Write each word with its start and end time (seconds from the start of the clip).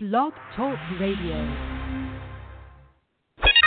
Blog 0.00 0.32
Talk 0.54 0.78
Radio. 1.00 1.34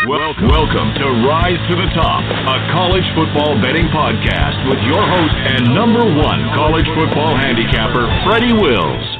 Welcome, 0.07 0.47
welcome 0.47 0.93
to 0.95 1.27
Rise 1.27 1.59
to 1.69 1.75
the 1.75 1.91
Top, 1.93 2.23
a 2.23 2.71
college 2.71 3.03
football 3.13 3.61
betting 3.61 3.87
podcast 3.87 4.69
with 4.69 4.79
your 4.87 5.05
host 5.05 5.35
and 5.35 5.75
number 5.75 5.99
one 5.99 6.39
college 6.55 6.85
football 6.95 7.35
handicapper, 7.35 8.07
Freddy 8.25 8.53
Wills. 8.53 9.17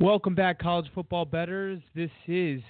Welcome 0.00 0.34
back, 0.34 0.58
college 0.58 0.90
football 0.92 1.24
betters. 1.24 1.80
This 1.94 2.10
is 2.26 2.62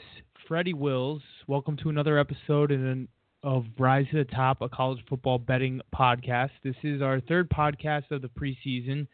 Freddy 0.47 0.75
Wills. 0.75 1.23
Welcome 1.47 1.79
to 1.79 1.89
another 1.89 2.19
episode 2.19 2.71
in 2.71 3.09
of 3.43 3.65
Rise 3.79 4.07
to 4.11 4.19
the 4.19 4.25
Top, 4.25 4.61
a 4.61 4.69
college 4.69 5.01
football 5.09 5.39
betting 5.39 5.81
podcast. 5.95 6.51
This 6.63 6.77
is 6.83 7.03
our 7.03 7.21
third 7.21 7.51
podcast 7.51 8.11
of 8.11 8.23
the 8.23 8.29
preseason, 8.29 9.07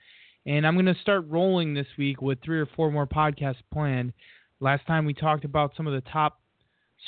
and 0.44 0.66
I'm 0.66 0.74
going 0.74 0.86
to 0.86 1.00
start 1.00 1.24
rolling 1.28 1.72
this 1.72 1.86
week 1.96 2.20
with 2.20 2.38
three 2.44 2.60
or 2.60 2.66
four 2.66 2.90
more 2.90 3.06
podcasts 3.06 3.62
planned. 3.72 4.12
Last 4.60 4.86
time 4.86 5.04
we 5.04 5.14
talked 5.14 5.44
about 5.44 5.72
some 5.76 5.86
of 5.86 5.94
the 5.94 6.10
top 6.10 6.40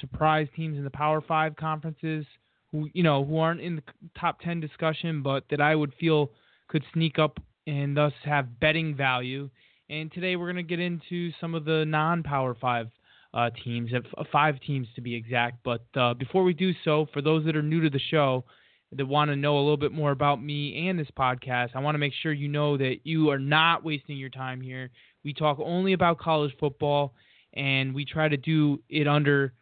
surprise 0.00 0.48
teams 0.56 0.78
in 0.78 0.84
the 0.84 0.90
Power 0.90 1.20
Five 1.20 1.56
conferences, 1.56 2.24
who 2.72 2.88
you 2.94 3.02
know 3.02 3.24
who 3.24 3.38
aren't 3.38 3.60
in 3.60 3.76
the 3.76 3.82
top 4.18 4.40
ten 4.40 4.60
discussion, 4.60 5.22
but 5.22 5.44
that 5.50 5.60
I 5.60 5.74
would 5.74 5.92
feel 6.00 6.30
could 6.68 6.84
sneak 6.94 7.18
up 7.18 7.38
and 7.66 7.96
thus 7.96 8.12
have 8.24 8.60
betting 8.60 8.94
value. 8.96 9.50
And 9.90 10.10
today 10.12 10.36
we're 10.36 10.52
going 10.52 10.56
to 10.56 10.62
get 10.62 10.80
into 10.80 11.32
some 11.40 11.54
of 11.54 11.64
the 11.64 11.84
non-Power 11.84 12.56
Five 12.60 12.88
uh, 13.34 13.50
teams, 13.64 13.90
uh, 13.92 14.24
five 14.32 14.60
teams 14.60 14.88
to 14.94 15.00
be 15.00 15.14
exact. 15.14 15.58
But 15.64 15.84
uh, 15.94 16.14
before 16.14 16.42
we 16.42 16.54
do 16.54 16.72
so, 16.84 17.06
for 17.12 17.22
those 17.22 17.44
that 17.44 17.56
are 17.56 17.62
new 17.62 17.80
to 17.82 17.90
the 17.90 18.00
show 18.10 18.44
that 18.92 19.06
want 19.06 19.30
to 19.30 19.36
know 19.36 19.56
a 19.56 19.60
little 19.60 19.76
bit 19.76 19.92
more 19.92 20.10
about 20.10 20.42
me 20.42 20.88
and 20.88 20.98
this 20.98 21.10
podcast, 21.16 21.70
I 21.74 21.80
want 21.80 21.94
to 21.94 21.98
make 21.98 22.12
sure 22.22 22.32
you 22.32 22.48
know 22.48 22.76
that 22.76 22.96
you 23.04 23.30
are 23.30 23.38
not 23.38 23.84
wasting 23.84 24.16
your 24.16 24.30
time 24.30 24.60
here. 24.60 24.90
We 25.24 25.32
talk 25.32 25.58
only 25.60 25.92
about 25.92 26.18
college 26.18 26.52
football, 26.58 27.14
and 27.54 27.94
we 27.94 28.04
try 28.04 28.28
to 28.28 28.36
do 28.36 28.80
it 28.88 29.06
under 29.06 29.52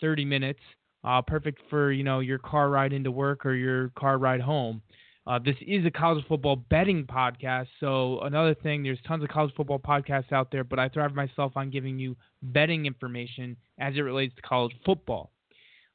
30 0.00 0.24
minutes. 0.24 0.60
Uh, 1.04 1.22
perfect 1.22 1.60
for 1.70 1.92
you 1.92 2.02
know 2.02 2.20
your 2.20 2.38
car 2.38 2.68
ride 2.68 2.92
into 2.92 3.10
work 3.10 3.46
or 3.46 3.54
your 3.54 3.90
car 3.90 4.18
ride 4.18 4.40
home. 4.40 4.82
Uh, 5.26 5.40
this 5.40 5.56
is 5.66 5.84
a 5.84 5.90
college 5.90 6.24
football 6.28 6.54
betting 6.54 7.04
podcast. 7.04 7.66
So 7.80 8.20
another 8.20 8.54
thing, 8.54 8.84
there's 8.84 9.00
tons 9.06 9.24
of 9.24 9.28
college 9.28 9.52
football 9.56 9.80
podcasts 9.80 10.32
out 10.32 10.52
there, 10.52 10.62
but 10.62 10.78
I 10.78 10.88
thrive 10.88 11.14
myself 11.14 11.52
on 11.56 11.70
giving 11.70 11.98
you 11.98 12.16
betting 12.42 12.86
information 12.86 13.56
as 13.80 13.94
it 13.96 14.00
relates 14.02 14.34
to 14.36 14.42
college 14.42 14.74
football. 14.84 15.32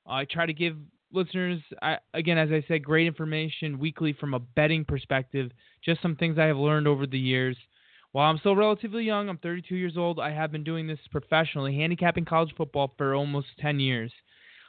Uh, 0.06 0.14
I 0.14 0.26
try 0.26 0.46
to 0.46 0.54
give 0.54 0.76
listeners, 1.14 1.62
I, 1.82 1.98
again, 2.14 2.38
as 2.38 2.50
I 2.52 2.64
said, 2.68 2.84
great 2.84 3.08
information 3.08 3.80
weekly 3.80 4.12
from 4.14 4.34
a 4.34 4.40
betting 4.40 4.84
perspective. 4.84 5.52
Just 5.84 6.02
some 6.02 6.18
things 6.18 6.38
I 6.38 6.46
have 6.46 6.58
learned 6.58 6.88
over 6.88 7.08
the 7.08 7.20
years. 7.20 7.56
While 8.12 8.30
I'm 8.30 8.40
still 8.40 8.58
relatively 8.58 9.06
young, 9.06 9.30
I'm 9.30 9.38
32 9.38 9.76
years 9.76 9.96
old. 9.96 10.20
I 10.20 10.32
have 10.32 10.52
been 10.52 10.66
doing 10.66 10.88
this 10.88 11.00
professionally, 11.10 11.78
handicapping 11.78 12.26
college 12.26 12.54
football 12.58 12.94
for 12.98 13.16
almost 13.16 13.48
10 13.60 13.80
years. 13.80 14.12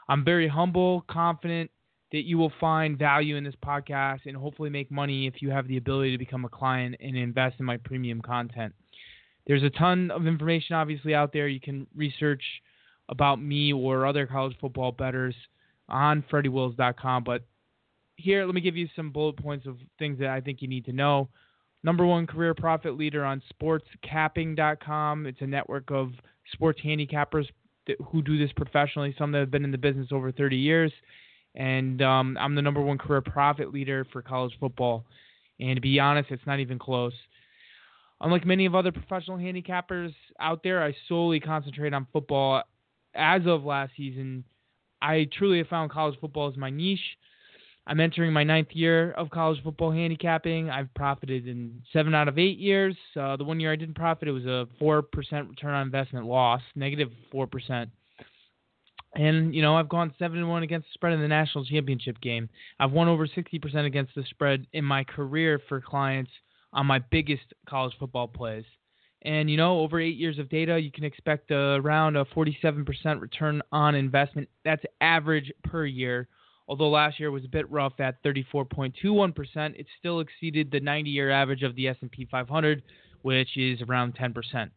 I'm 0.09 0.25
very 0.25 0.47
humble, 0.47 1.05
confident, 1.09 1.71
that 2.13 2.25
you 2.25 2.37
will 2.37 2.53
find 2.61 2.99
value 2.99 3.37
in 3.37 3.45
this 3.45 3.55
podcast 3.65 4.21
and 4.27 4.37
hopefully 4.37 4.69
make 4.69 4.91
money 4.91 5.27
if 5.27 5.41
you 5.41 5.51
have 5.51 5.67
the 5.67 5.79
ability 5.79 6.13
to 6.13 6.19
become 6.19 6.45
a 6.45 6.49
client 6.49 6.95
and 7.01 7.17
invest 7.17 7.57
in 7.59 7.65
my 7.65 7.79
premium 7.79 8.21
content. 8.21 8.75
There's 9.47 9.63
a 9.63 9.71
ton 9.71 10.11
of 10.11 10.27
information 10.27 10.77
obviously 10.77 11.15
out 11.15 11.33
there. 11.33 11.49
You 11.49 11.59
can 11.59 11.87
research 11.97 12.43
about 13.09 13.43
me 13.43 13.73
or 13.73 14.07
other 14.07 14.27
college 14.27 14.57
football 14.61 14.93
betters 14.93 15.35
on 15.89 16.23
freddywills.com. 16.31 17.25
But 17.25 17.45
here, 18.17 18.45
let 18.45 18.55
me 18.55 18.61
give 18.61 18.77
you 18.77 18.89
some 18.95 19.11
bullet 19.11 19.37
points 19.39 19.67
of 19.67 19.79
things 19.99 20.19
that 20.21 20.29
I 20.29 20.41
think 20.41 20.61
you 20.61 20.69
need 20.69 20.85
to 20.85 20.93
know. 20.93 21.29
Number 21.83 22.07
one 22.07 22.27
career 22.27 22.55
profit 22.55 22.97
leader 22.97 23.25
on 23.25 23.43
sportscapping.com. 23.53 25.27
It's 25.27 25.41
a 25.41 25.47
network 25.47 25.91
of 25.91 26.13
sports 26.53 26.81
handicappers 26.85 27.47
who 28.11 28.23
do 28.23 28.39
this 28.39 28.53
professionally, 28.53 29.15
some 29.19 29.33
that 29.33 29.41
have 29.41 29.51
been 29.51 29.65
in 29.65 29.73
the 29.73 29.79
business 29.79 30.09
over 30.13 30.31
30 30.31 30.57
years 30.57 30.93
and 31.55 32.01
um, 32.03 32.37
I'm 32.41 32.55
the 32.55 32.63
number 32.63 32.81
one 32.81 32.99
career 32.99 33.21
profit 33.21 33.73
leader 33.73 34.07
for 34.13 34.23
college 34.23 34.55
football. 34.59 35.05
And 35.61 35.77
to 35.77 35.81
be 35.81 36.01
honest, 36.01 36.31
it's 36.31 36.47
not 36.47 36.61
even 36.61 36.79
close. 36.79 37.13
Unlike 38.21 38.47
many 38.47 38.67
of 38.67 38.75
other 38.75 38.93
professional 38.93 39.37
handicappers 39.37 40.15
out 40.41 40.63
there, 40.63 40.83
I 40.83 40.95
solely 41.09 41.41
concentrate 41.41 41.93
on 41.93 42.07
football. 42.13 42.63
As 43.15 43.43
of 43.47 43.65
last 43.65 43.93
season, 43.97 44.45
I 45.03 45.29
truly 45.37 45.59
have 45.59 45.67
found 45.67 45.91
college 45.91 46.19
football 46.21 46.49
as 46.49 46.57
my 46.57 46.71
niche. 46.71 47.01
I'm 47.87 47.99
entering 47.99 48.33
my 48.33 48.45
ninth 48.45 48.69
year 48.71 49.11
of 49.13 49.29
college 49.31 49.61
football 49.65 49.91
handicapping. 49.91 50.71
I've 50.71 50.95
profited 50.95 51.49
in 51.49 51.83
seven 51.93 52.15
out 52.15 52.29
of 52.29 52.39
eight 52.39 52.59
years. 52.59 52.97
Uh, 53.19 53.37
the 53.37 53.43
one 53.43 53.59
year 53.59 53.73
I 53.73 53.77
didn't 53.77 53.97
profit, 53.97 54.29
it 54.29 54.33
was 54.33 54.47
a 54.47 54.69
4% 54.81 55.03
return 55.49 55.75
on 55.75 55.83
investment 55.83 56.27
loss, 56.27 56.63
negative 56.77 57.11
4%. 57.35 57.91
And 59.15 59.55
you 59.55 59.63
know, 59.63 59.77
I've 59.77 59.89
gone 59.89 60.15
seven 60.19 60.39
and 60.39 60.49
one 60.49 60.63
against 60.63 60.89
the 60.89 60.95
spread 60.95 61.13
in 61.13 61.21
the 61.21 61.29
national 61.29 61.65
championship 61.65 62.21
game. 62.21 62.49
I've 62.81 62.93
won 62.93 63.09
over 63.09 63.27
sixty 63.27 63.59
percent 63.59 63.87
against 63.87 64.15
the 64.15 64.25
spread 64.31 64.67
in 64.73 64.85
my 64.85 65.05
career 65.05 65.61
for 65.69 65.81
clients 65.81 66.31
on 66.73 66.87
my 66.87 66.99
biggest 66.99 67.43
college 67.69 67.93
football 67.99 68.29
plays. 68.29 68.65
And 69.23 69.51
you 69.51 69.57
know, 69.57 69.81
over 69.81 70.01
eight 70.01 70.17
years 70.17 70.39
of 70.39 70.49
data, 70.49 70.79
you 70.79 70.91
can 70.91 71.05
expect 71.05 71.51
around 71.51 72.17
a 72.17 72.25
47% 72.25 73.21
return 73.21 73.63
on 73.71 73.95
investment. 73.95 74.49
That's 74.65 74.83
average 75.01 75.53
per 75.63 75.85
year. 75.87 76.29
Although 76.67 76.91
last 76.91 77.21
year 77.21 77.31
was 77.31 77.45
a 77.45 77.49
bit 77.49 77.71
rough 77.71 78.01
at 78.01 78.23
34.21%, 78.25 79.35
it 79.79 79.87
still 79.99 80.21
exceeded 80.21 80.71
the 80.71 80.81
90-year 80.81 81.31
average 81.31 81.63
of 81.63 81.77
the 81.77 81.89
S&P 81.89 82.27
500, 82.31 82.83
which 83.23 83.57
is 83.57 83.83
around 83.83 84.17
10% 84.17 84.71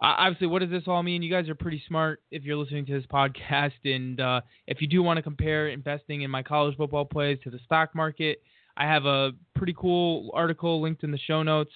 obviously, 0.00 0.46
what 0.46 0.60
does 0.60 0.70
this 0.70 0.84
all 0.86 1.02
mean? 1.02 1.22
You 1.22 1.30
guys 1.30 1.48
are 1.48 1.54
pretty 1.54 1.82
smart 1.86 2.22
if 2.30 2.44
you're 2.44 2.56
listening 2.56 2.86
to 2.86 2.92
this 2.92 3.06
podcast, 3.12 3.72
and 3.84 4.20
uh, 4.20 4.40
if 4.66 4.80
you 4.80 4.86
do 4.86 5.02
want 5.02 5.18
to 5.18 5.22
compare 5.22 5.68
investing 5.68 6.22
in 6.22 6.30
my 6.30 6.42
college 6.42 6.76
football 6.76 7.04
plays 7.04 7.38
to 7.44 7.50
the 7.50 7.58
stock 7.64 7.94
market, 7.94 8.42
I 8.76 8.84
have 8.84 9.04
a 9.04 9.32
pretty 9.54 9.74
cool 9.76 10.30
article 10.34 10.80
linked 10.80 11.04
in 11.04 11.10
the 11.10 11.18
show 11.18 11.42
notes. 11.42 11.72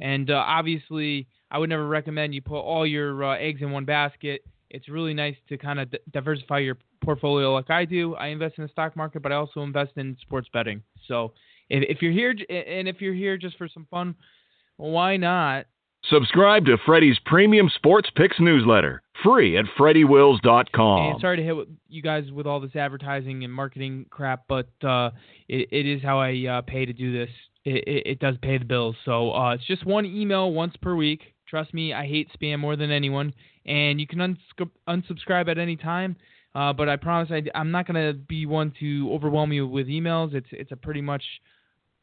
And 0.00 0.30
uh, 0.30 0.42
obviously, 0.46 1.28
I 1.50 1.58
would 1.58 1.68
never 1.68 1.86
recommend 1.86 2.34
you 2.34 2.40
put 2.40 2.60
all 2.60 2.86
your 2.86 3.22
uh, 3.22 3.36
eggs 3.36 3.60
in 3.60 3.70
one 3.70 3.84
basket. 3.84 4.42
It's 4.70 4.88
really 4.88 5.12
nice 5.12 5.36
to 5.50 5.58
kind 5.58 5.78
of 5.78 5.90
d- 5.90 5.98
diversify 6.12 6.60
your 6.60 6.78
portfolio 7.04 7.52
like 7.52 7.70
I 7.70 7.84
do. 7.84 8.14
I 8.14 8.28
invest 8.28 8.54
in 8.56 8.64
the 8.64 8.70
stock 8.70 8.96
market, 8.96 9.22
but 9.22 9.30
I 9.30 9.34
also 9.34 9.62
invest 9.62 9.92
in 9.96 10.16
sports 10.22 10.48
betting. 10.52 10.82
So 11.06 11.32
if, 11.68 11.96
if 11.96 12.02
you're 12.02 12.12
here, 12.12 12.30
and 12.30 12.88
if 12.88 13.00
you're 13.00 13.14
here 13.14 13.36
just 13.36 13.58
for 13.58 13.68
some 13.68 13.86
fun, 13.90 14.14
why 14.76 15.18
not 15.18 15.66
Subscribe 16.10 16.66
to 16.66 16.76
Freddy's 16.84 17.18
premium 17.24 17.70
sports 17.72 18.10
picks 18.16 18.40
newsletter, 18.40 19.02
free 19.22 19.56
at 19.56 19.66
freddywills.com. 19.78 21.12
And 21.12 21.20
sorry 21.20 21.36
to 21.36 21.42
hit 21.44 21.68
you 21.88 22.02
guys 22.02 22.24
with 22.32 22.46
all 22.46 22.58
this 22.58 22.74
advertising 22.74 23.44
and 23.44 23.52
marketing 23.52 24.06
crap, 24.10 24.44
but 24.48 24.68
uh, 24.82 25.10
it, 25.48 25.68
it 25.70 25.86
is 25.86 26.02
how 26.02 26.18
I 26.18 26.44
uh, 26.48 26.62
pay 26.62 26.86
to 26.86 26.92
do 26.92 27.12
this. 27.12 27.30
It, 27.64 27.84
it, 27.86 28.06
it, 28.06 28.18
does 28.18 28.34
pay 28.42 28.58
the 28.58 28.64
bills. 28.64 28.96
So 29.04 29.32
uh, 29.32 29.54
it's 29.54 29.66
just 29.66 29.86
one 29.86 30.04
email 30.04 30.50
once 30.50 30.74
per 30.82 30.96
week. 30.96 31.20
Trust 31.46 31.72
me, 31.72 31.92
I 31.92 32.04
hate 32.04 32.28
spam 32.36 32.58
more 32.58 32.74
than 32.74 32.90
anyone. 32.90 33.32
And 33.64 34.00
you 34.00 34.08
can 34.08 34.20
uns- 34.20 34.38
unsubscribe 34.88 35.48
at 35.48 35.58
any 35.58 35.76
time. 35.76 36.16
Uh, 36.56 36.72
but 36.72 36.88
I 36.88 36.96
promise 36.96 37.30
I, 37.30 37.44
I'm 37.56 37.70
not 37.70 37.86
going 37.86 38.12
to 38.12 38.18
be 38.18 38.46
one 38.46 38.72
to 38.80 39.08
overwhelm 39.12 39.52
you 39.52 39.68
with 39.68 39.86
emails. 39.86 40.34
It's 40.34 40.48
it's 40.50 40.72
a 40.72 40.76
pretty 40.76 41.00
much 41.00 41.22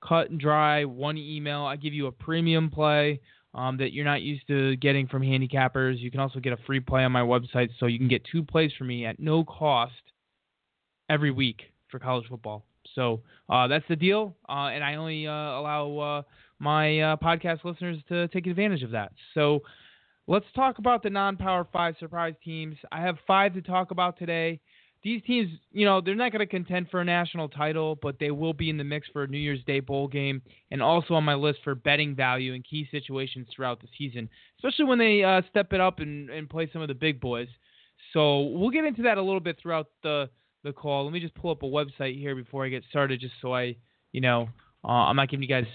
cut 0.02 0.30
and 0.30 0.40
dry 0.40 0.86
one 0.86 1.18
email. 1.18 1.66
I 1.66 1.76
give 1.76 1.94
you 1.94 2.08
a 2.08 2.12
premium 2.12 2.72
play 2.72 3.20
um, 3.54 3.78
that 3.78 3.94
you're 3.94 4.06
not 4.06 4.22
used 4.22 4.48
to 4.48 4.76
getting 4.78 5.08
from 5.08 5.22
handicappers. 5.22 6.00
You 6.00 6.12
can 6.12 6.20
also 6.20 6.40
get 6.40 6.54
a 6.54 6.58
free 6.66 6.80
play 6.80 7.04
on 7.04 7.12
my 7.12 7.22
website, 7.22 7.70
so 7.80 7.88
you 7.88 7.98
can 7.98 8.08
get 8.08 8.24
two 8.32 8.44
plays 8.44 8.72
from 8.78 8.88
me 8.88 9.06
at 9.06 9.20
no 9.20 9.44
cost 9.44 9.94
every 11.10 11.32
week 11.32 11.62
for 11.90 12.00
college 12.00 12.28
football. 12.30 12.66
So 12.96 13.22
uh, 13.50 13.68
that's 13.68 13.86
the 13.90 13.96
deal, 13.96 14.36
uh, 14.48 14.70
and 14.74 14.84
I 14.84 14.96
only 14.96 15.28
uh, 15.28 15.32
allow 15.32 15.98
uh, 15.98 16.22
my 16.60 17.00
uh, 17.00 17.16
podcast 17.18 17.64
listeners 17.64 17.98
to 18.10 18.28
take 18.30 18.48
advantage 18.48 18.84
of 18.84 18.92
that. 18.92 19.12
So 19.34 19.62
let's 20.28 20.46
talk 20.56 20.80
about 20.80 21.04
the 21.04 21.10
non-power 21.10 21.68
five 21.72 21.96
surprise 22.00 22.36
teams. 22.44 22.76
I 22.92 23.02
have 23.02 23.18
five 23.28 23.54
to 23.54 23.62
talk 23.62 23.92
about 23.92 24.18
today 24.18 24.60
these 25.02 25.22
teams, 25.24 25.50
you 25.72 25.86
know, 25.86 26.02
they're 26.02 26.16
not 26.16 26.32
going 26.32 26.40
to 26.40 26.46
contend 26.46 26.90
for 26.90 27.00
a 27.00 27.06
national 27.06 27.48
title, 27.48 27.98
but 28.02 28.20
they 28.20 28.32
will 28.32 28.54
be 28.54 28.70
in 28.70 28.78
the 28.78 28.84
mix 28.84 29.08
for 29.14 29.24
a 29.24 29.28
New 29.28 29.38
Year's 29.38 29.64
Day 29.64 29.80
bowl 29.80 30.08
game 30.08 30.42
and 30.72 30.82
also 30.82 31.14
on 31.14 31.24
my 31.24 31.36
list 31.36 31.60
for 31.64 31.74
betting 31.74 32.16
value 32.16 32.54
in 32.54 32.64
key 32.64 32.88
situations 32.92 33.48
throughout 33.56 33.82
the 33.82 33.88
season, 33.98 34.30
especially 34.58 34.86
when 34.86 35.00
they 35.00 35.24
uh, 35.24 35.42
step 35.50 35.72
it 35.72 35.80
up 35.80 36.00
and, 36.00 36.30
and 36.30 36.50
play 36.50 36.70
some 36.74 36.82
of 36.82 36.90
the 36.90 36.94
big 36.94 37.22
boys. 37.22 37.48
So 38.14 38.42
we'll 38.42 38.72
get 38.72 38.86
into 38.86 39.04
that 39.04 39.18
a 39.18 39.22
little 39.22 39.40
bit 39.40 39.58
throughout 39.62 39.88
the, 40.04 40.30
the 40.64 40.74
call. 40.74 41.06
Let 41.06 41.14
me 41.14 41.20
just 41.20 41.36
pull 41.36 41.52
up 41.52 41.64
a 41.64 41.66
website 41.66 42.20
here 42.20 42.36
before 42.36 42.66
I 42.66 42.70
get 42.70 42.84
started 42.90 43.22
just 43.22 43.36
so 43.42 43.54
I, 43.54 43.78
you 44.12 44.22
know, 44.22 44.50
uh, 44.84 44.88
I'm 44.88 45.16
not 45.16 45.30
giving 45.30 45.44
you 45.44 45.50
guys 45.50 45.68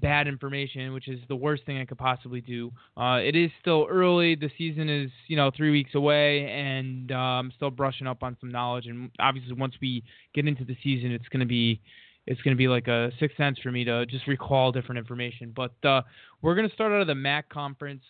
bad 0.00 0.28
information, 0.28 0.92
which 0.92 1.08
is 1.08 1.20
the 1.28 1.36
worst 1.36 1.64
thing 1.66 1.78
I 1.78 1.84
could 1.84 1.98
possibly 1.98 2.40
do. 2.40 2.70
Uh, 2.96 3.18
it 3.22 3.34
is 3.36 3.50
still 3.60 3.86
early. 3.88 4.34
The 4.34 4.50
season 4.56 4.88
is, 4.88 5.10
you 5.28 5.36
know, 5.36 5.50
three 5.56 5.70
weeks 5.70 5.94
away, 5.94 6.48
and 6.48 7.10
uh, 7.10 7.14
I'm 7.14 7.52
still 7.56 7.70
brushing 7.70 8.06
up 8.06 8.22
on 8.22 8.36
some 8.40 8.50
knowledge. 8.50 8.86
And 8.86 9.10
obviously, 9.18 9.54
once 9.54 9.74
we 9.80 10.04
get 10.34 10.46
into 10.46 10.64
the 10.64 10.76
season, 10.82 11.10
it's 11.10 11.28
going 11.28 11.40
to 11.40 11.46
be, 11.46 11.80
it's 12.26 12.40
going 12.42 12.54
to 12.54 12.58
be 12.58 12.68
like 12.68 12.88
a 12.88 13.10
sixth 13.18 13.36
sense 13.36 13.58
for 13.62 13.72
me 13.72 13.84
to 13.84 14.06
just 14.06 14.26
recall 14.26 14.72
different 14.72 14.98
information. 14.98 15.52
But 15.54 15.74
uh, 15.84 16.02
we're 16.42 16.54
going 16.54 16.68
to 16.68 16.74
start 16.74 16.92
out 16.92 17.00
of 17.00 17.06
the 17.06 17.14
MAC 17.14 17.48
conference, 17.48 18.04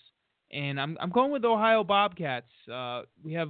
and 0.53 0.81
I'm 0.81 0.97
I'm 1.01 1.11
going 1.11 1.31
with 1.31 1.45
Ohio 1.45 1.85
Bobcats. 1.85 2.51
Uh, 2.71 3.03
we 3.23 3.33
have 3.35 3.49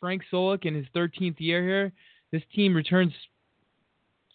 Frank 0.00 0.22
Solich 0.32 0.66
in 0.66 0.74
his 0.74 0.86
13th 0.94 1.36
year 1.38 1.62
here. 1.62 1.92
This 2.32 2.42
team 2.54 2.74
returns 2.74 3.12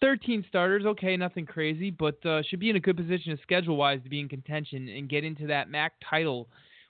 13 0.02 0.46
starters. 0.48 0.86
Okay, 0.86 1.18
nothing 1.18 1.46
crazy, 1.46 1.90
but 1.90 2.24
uh, 2.26 2.42
should 2.44 2.60
be 2.60 2.70
in 2.70 2.76
a 2.76 2.80
good 2.80 2.98
position 2.98 3.38
schedule-wise 3.42 4.00
to 4.04 4.10
be 4.10 4.20
in 4.20 4.30
contention 4.30 4.88
and 4.90 5.10
get 5.10 5.24
into 5.24 5.48
that 5.48 5.70
MAC 5.70 5.94
title 6.10 6.48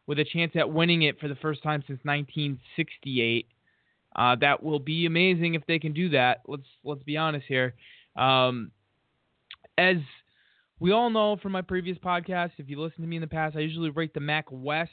with 0.07 0.19
a 0.19 0.25
chance 0.25 0.54
at 0.56 0.71
winning 0.71 1.04
it 1.04 1.19
for 1.19 1.27
the 1.27 1.36
first 1.36 1.62
time 1.63 1.83
since 1.88 2.00
1968. 2.04 3.48
Uh, 4.15 4.36
that 4.42 4.63
will 4.63 4.80
be 4.80 5.06
amazing 5.06 5.54
if 5.54 5.65
they 5.68 5.80
can 5.80 5.94
do 5.94 6.09
that. 6.09 6.42
Let's 6.48 6.68
let's 6.83 7.04
be 7.04 7.18
honest 7.18 7.45
here. 7.48 7.75
Um, 8.15 8.71
as 9.77 9.98
we 10.80 10.92
all 10.92 11.10
know 11.10 11.38
from 11.38 11.51
my 11.51 11.62
previous 11.62 11.98
podcast, 11.98 12.51
if 12.57 12.69
you 12.69 12.81
listen 12.81 13.01
to 13.01 13.07
me 13.07 13.18
in 13.18 13.21
the 13.21 13.27
past, 13.27 13.56
I 13.56 13.60
usually 13.60 13.89
rate 13.89 14.13
the 14.13 14.19
MAC 14.19 14.45
West 14.50 14.92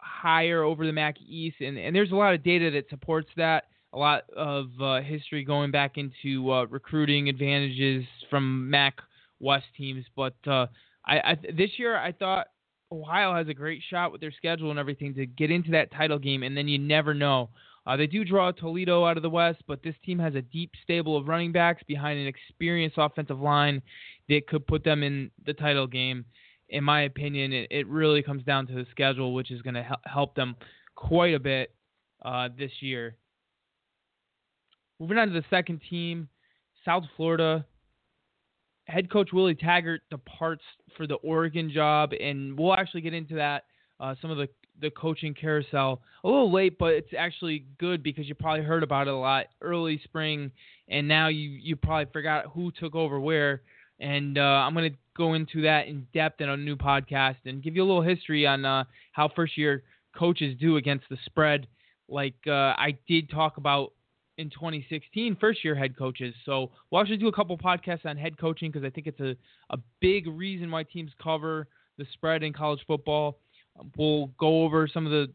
higher 0.00 0.62
over 0.62 0.86
the 0.86 0.92
MAC 0.92 1.16
East, 1.20 1.56
and, 1.60 1.76
and 1.76 1.94
there's 1.94 2.10
a 2.10 2.16
lot 2.16 2.34
of 2.34 2.42
data 2.42 2.70
that 2.70 2.88
supports 2.88 3.28
that. 3.36 3.64
A 3.94 3.98
lot 3.98 4.24
of 4.34 4.68
uh, 4.80 5.00
history 5.02 5.44
going 5.44 5.70
back 5.70 5.98
into 5.98 6.50
uh, 6.50 6.64
recruiting 6.64 7.28
advantages 7.28 8.04
from 8.30 8.70
MAC 8.70 8.94
West 9.38 9.66
teams, 9.76 10.04
but 10.16 10.34
uh, 10.46 10.66
I, 11.04 11.18
I, 11.18 11.38
this 11.54 11.70
year 11.76 11.96
I 11.96 12.12
thought 12.12 12.46
Ohio 12.90 13.34
has 13.34 13.48
a 13.48 13.54
great 13.54 13.82
shot 13.90 14.12
with 14.12 14.20
their 14.20 14.32
schedule 14.32 14.70
and 14.70 14.78
everything 14.78 15.14
to 15.14 15.26
get 15.26 15.50
into 15.50 15.72
that 15.72 15.90
title 15.92 16.18
game, 16.18 16.42
and 16.42 16.56
then 16.56 16.68
you 16.68 16.78
never 16.78 17.12
know. 17.12 17.50
Uh, 17.86 17.96
they 17.96 18.06
do 18.06 18.24
draw 18.24 18.52
Toledo 18.52 19.04
out 19.04 19.16
of 19.16 19.22
the 19.22 19.30
West, 19.30 19.62
but 19.66 19.82
this 19.82 19.96
team 20.04 20.18
has 20.18 20.34
a 20.34 20.42
deep 20.42 20.70
stable 20.82 21.16
of 21.16 21.26
running 21.26 21.50
backs 21.50 21.82
behind 21.86 22.18
an 22.18 22.26
experienced 22.26 22.96
offensive 22.98 23.40
line 23.40 23.82
that 24.28 24.46
could 24.46 24.66
put 24.66 24.84
them 24.84 25.02
in 25.02 25.30
the 25.44 25.52
title 25.52 25.86
game. 25.86 26.24
In 26.68 26.84
my 26.84 27.02
opinion, 27.02 27.52
it, 27.52 27.66
it 27.70 27.88
really 27.88 28.22
comes 28.22 28.44
down 28.44 28.66
to 28.68 28.74
the 28.74 28.86
schedule, 28.90 29.34
which 29.34 29.50
is 29.50 29.60
going 29.62 29.74
to 29.74 29.86
help 30.04 30.34
them 30.34 30.54
quite 30.94 31.34
a 31.34 31.40
bit 31.40 31.74
uh, 32.24 32.48
this 32.56 32.70
year. 32.80 33.16
Moving 35.02 35.18
on 35.18 35.26
to 35.26 35.34
the 35.34 35.44
second 35.50 35.80
team, 35.90 36.28
South 36.84 37.02
Florida. 37.16 37.66
Head 38.86 39.10
coach 39.10 39.30
Willie 39.32 39.56
Taggart 39.56 40.02
departs 40.12 40.62
for 40.96 41.08
the 41.08 41.16
Oregon 41.16 41.72
job, 41.72 42.12
and 42.12 42.56
we'll 42.56 42.72
actually 42.72 43.00
get 43.00 43.12
into 43.12 43.34
that. 43.34 43.64
Uh, 43.98 44.14
some 44.22 44.30
of 44.30 44.36
the 44.36 44.48
the 44.80 44.90
coaching 44.90 45.34
carousel 45.34 46.02
a 46.22 46.28
little 46.28 46.52
late, 46.52 46.78
but 46.78 46.92
it's 46.94 47.12
actually 47.18 47.66
good 47.80 48.04
because 48.04 48.28
you 48.28 48.36
probably 48.36 48.62
heard 48.62 48.84
about 48.84 49.08
it 49.08 49.12
a 49.12 49.16
lot 49.16 49.46
early 49.60 50.00
spring, 50.04 50.52
and 50.86 51.08
now 51.08 51.26
you 51.26 51.48
you 51.48 51.74
probably 51.74 52.06
forgot 52.12 52.46
who 52.54 52.70
took 52.70 52.94
over 52.94 53.18
where. 53.18 53.62
And 53.98 54.38
uh, 54.38 54.40
I'm 54.40 54.72
going 54.72 54.92
to 54.92 54.98
go 55.16 55.34
into 55.34 55.62
that 55.62 55.88
in 55.88 56.06
depth 56.14 56.40
in 56.40 56.48
a 56.48 56.56
new 56.56 56.76
podcast 56.76 57.38
and 57.44 57.60
give 57.60 57.74
you 57.74 57.82
a 57.82 57.88
little 57.88 58.02
history 58.02 58.46
on 58.46 58.64
uh, 58.64 58.84
how 59.10 59.28
first 59.34 59.58
year 59.58 59.82
coaches 60.16 60.56
do 60.60 60.76
against 60.76 61.06
the 61.10 61.18
spread, 61.24 61.66
like 62.08 62.36
uh, 62.46 62.74
I 62.78 62.96
did 63.08 63.28
talk 63.30 63.56
about 63.56 63.94
in 64.38 64.50
2016, 64.50 65.36
first 65.40 65.64
year 65.64 65.74
head 65.74 65.96
coaches. 65.96 66.34
So 66.44 66.70
we'll 66.90 67.00
actually 67.00 67.18
do 67.18 67.28
a 67.28 67.32
couple 67.32 67.56
podcasts 67.58 68.06
on 68.06 68.16
head 68.16 68.38
coaching 68.38 68.70
because 68.70 68.84
I 68.84 68.90
think 68.90 69.06
it's 69.06 69.20
a, 69.20 69.36
a 69.70 69.78
big 70.00 70.26
reason 70.26 70.70
why 70.70 70.84
teams 70.84 71.10
cover 71.22 71.68
the 71.98 72.06
spread 72.12 72.42
in 72.42 72.52
college 72.52 72.80
football. 72.86 73.38
Um, 73.78 73.92
we'll 73.96 74.28
go 74.38 74.62
over 74.62 74.88
some 74.88 75.06
of 75.06 75.12
the 75.12 75.28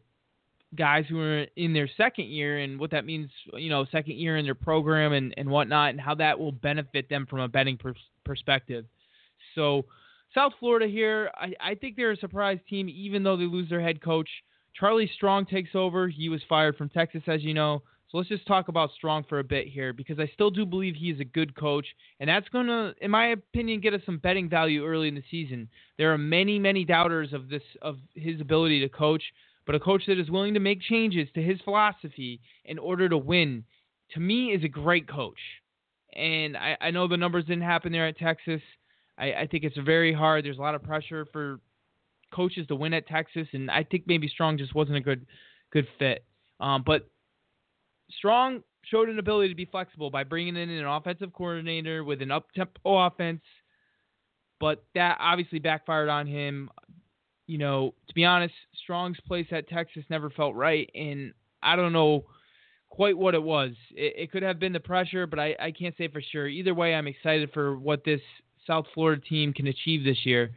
guys 0.74 1.04
who 1.08 1.20
are 1.20 1.46
in 1.56 1.72
their 1.72 1.88
second 1.96 2.26
year 2.26 2.58
and 2.58 2.78
what 2.78 2.90
that 2.90 3.04
means, 3.04 3.30
you 3.54 3.70
know, 3.70 3.86
second 3.90 4.16
year 4.16 4.36
in 4.36 4.44
their 4.44 4.54
program 4.54 5.12
and, 5.12 5.32
and 5.36 5.48
whatnot, 5.48 5.90
and 5.90 6.00
how 6.00 6.14
that 6.14 6.38
will 6.38 6.52
benefit 6.52 7.08
them 7.08 7.26
from 7.26 7.40
a 7.40 7.48
betting 7.48 7.76
pers- 7.76 7.96
perspective. 8.24 8.84
So, 9.54 9.84
South 10.34 10.52
Florida 10.60 10.86
here, 10.86 11.30
I, 11.34 11.54
I 11.58 11.74
think 11.74 11.96
they're 11.96 12.10
a 12.10 12.16
surprise 12.16 12.58
team, 12.68 12.88
even 12.90 13.22
though 13.22 13.36
they 13.36 13.44
lose 13.44 13.70
their 13.70 13.80
head 13.80 14.02
coach. 14.02 14.28
Charlie 14.78 15.10
Strong 15.16 15.46
takes 15.46 15.70
over. 15.74 16.06
He 16.06 16.28
was 16.28 16.42
fired 16.48 16.76
from 16.76 16.90
Texas, 16.90 17.22
as 17.26 17.42
you 17.42 17.54
know. 17.54 17.82
So 18.10 18.16
let's 18.16 18.28
just 18.30 18.46
talk 18.46 18.68
about 18.68 18.90
Strong 18.92 19.24
for 19.28 19.38
a 19.38 19.44
bit 19.44 19.68
here 19.68 19.92
because 19.92 20.18
I 20.18 20.30
still 20.32 20.50
do 20.50 20.64
believe 20.64 20.94
he's 20.94 21.20
a 21.20 21.24
good 21.24 21.54
coach, 21.54 21.86
and 22.20 22.28
that's 22.28 22.48
going 22.48 22.66
to, 22.66 22.94
in 23.02 23.10
my 23.10 23.28
opinion, 23.28 23.80
get 23.80 23.92
us 23.92 24.00
some 24.06 24.16
betting 24.16 24.48
value 24.48 24.86
early 24.86 25.08
in 25.08 25.14
the 25.14 25.22
season. 25.30 25.68
There 25.98 26.12
are 26.12 26.18
many, 26.18 26.58
many 26.58 26.84
doubters 26.84 27.34
of 27.34 27.50
this 27.50 27.62
of 27.82 27.98
his 28.14 28.40
ability 28.40 28.80
to 28.80 28.88
coach, 28.88 29.22
but 29.66 29.74
a 29.74 29.80
coach 29.80 30.04
that 30.06 30.18
is 30.18 30.30
willing 30.30 30.54
to 30.54 30.60
make 30.60 30.80
changes 30.80 31.28
to 31.34 31.42
his 31.42 31.60
philosophy 31.60 32.40
in 32.64 32.78
order 32.78 33.10
to 33.10 33.18
win, 33.18 33.64
to 34.12 34.20
me, 34.20 34.52
is 34.52 34.64
a 34.64 34.68
great 34.68 35.06
coach. 35.06 35.40
And 36.16 36.56
I, 36.56 36.78
I 36.80 36.90
know 36.90 37.08
the 37.08 37.18
numbers 37.18 37.44
didn't 37.44 37.62
happen 37.64 37.92
there 37.92 38.08
at 38.08 38.16
Texas. 38.16 38.62
I, 39.18 39.32
I 39.34 39.46
think 39.50 39.64
it's 39.64 39.76
very 39.76 40.14
hard. 40.14 40.46
There's 40.46 40.56
a 40.56 40.62
lot 40.62 40.74
of 40.74 40.82
pressure 40.82 41.26
for 41.30 41.60
coaches 42.32 42.66
to 42.68 42.74
win 42.74 42.94
at 42.94 43.06
Texas, 43.06 43.48
and 43.52 43.70
I 43.70 43.84
think 43.84 44.04
maybe 44.06 44.28
Strong 44.28 44.56
just 44.56 44.74
wasn't 44.74 44.96
a 44.96 45.02
good 45.02 45.26
good 45.70 45.86
fit. 45.98 46.24
Um, 46.58 46.82
but 46.86 47.06
Strong 48.10 48.62
showed 48.84 49.08
an 49.08 49.18
ability 49.18 49.50
to 49.50 49.54
be 49.54 49.66
flexible 49.66 50.10
by 50.10 50.24
bringing 50.24 50.56
in 50.56 50.70
an 50.70 50.86
offensive 50.86 51.32
coordinator 51.32 52.04
with 52.04 52.22
an 52.22 52.30
up-tempo 52.30 53.06
offense, 53.06 53.42
but 54.60 54.84
that 54.94 55.18
obviously 55.20 55.58
backfired 55.58 56.08
on 56.08 56.26
him. 56.26 56.70
You 57.46 57.58
know, 57.58 57.94
to 58.08 58.14
be 58.14 58.24
honest, 58.24 58.54
Strong's 58.82 59.18
place 59.26 59.46
at 59.52 59.68
Texas 59.68 60.04
never 60.10 60.30
felt 60.30 60.54
right, 60.54 60.90
and 60.94 61.32
I 61.62 61.76
don't 61.76 61.92
know 61.92 62.24
quite 62.90 63.16
what 63.16 63.34
it 63.34 63.42
was. 63.42 63.72
It, 63.94 64.14
it 64.16 64.32
could 64.32 64.42
have 64.42 64.58
been 64.58 64.72
the 64.72 64.80
pressure, 64.80 65.26
but 65.26 65.38
I, 65.38 65.56
I 65.60 65.70
can't 65.70 65.96
say 65.96 66.08
for 66.08 66.20
sure. 66.20 66.46
Either 66.46 66.74
way, 66.74 66.94
I'm 66.94 67.06
excited 67.06 67.50
for 67.52 67.78
what 67.78 68.04
this 68.04 68.20
South 68.66 68.86
Florida 68.94 69.20
team 69.20 69.52
can 69.52 69.66
achieve 69.66 70.04
this 70.04 70.26
year. 70.26 70.50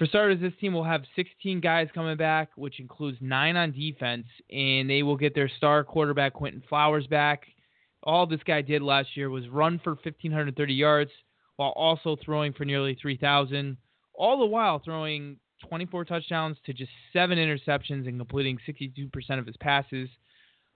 For 0.00 0.06
starters, 0.06 0.40
this 0.40 0.54
team 0.58 0.72
will 0.72 0.82
have 0.82 1.02
16 1.14 1.60
guys 1.60 1.88
coming 1.94 2.16
back, 2.16 2.48
which 2.56 2.80
includes 2.80 3.18
nine 3.20 3.54
on 3.54 3.70
defense, 3.70 4.24
and 4.50 4.88
they 4.88 5.02
will 5.02 5.18
get 5.18 5.34
their 5.34 5.50
star 5.58 5.84
quarterback 5.84 6.32
Quinton 6.32 6.62
Flowers 6.70 7.06
back. 7.06 7.42
All 8.02 8.26
this 8.26 8.40
guy 8.46 8.62
did 8.62 8.80
last 8.80 9.14
year 9.14 9.28
was 9.28 9.46
run 9.50 9.78
for 9.84 9.90
1,530 9.90 10.72
yards 10.72 11.10
while 11.56 11.74
also 11.76 12.16
throwing 12.24 12.54
for 12.54 12.64
nearly 12.64 12.94
3,000, 12.94 13.76
all 14.14 14.38
the 14.38 14.46
while 14.46 14.78
throwing 14.78 15.36
24 15.68 16.06
touchdowns 16.06 16.56
to 16.64 16.72
just 16.72 16.90
seven 17.12 17.36
interceptions 17.36 18.08
and 18.08 18.18
completing 18.18 18.58
62% 18.66 19.10
of 19.38 19.44
his 19.44 19.58
passes. 19.58 20.08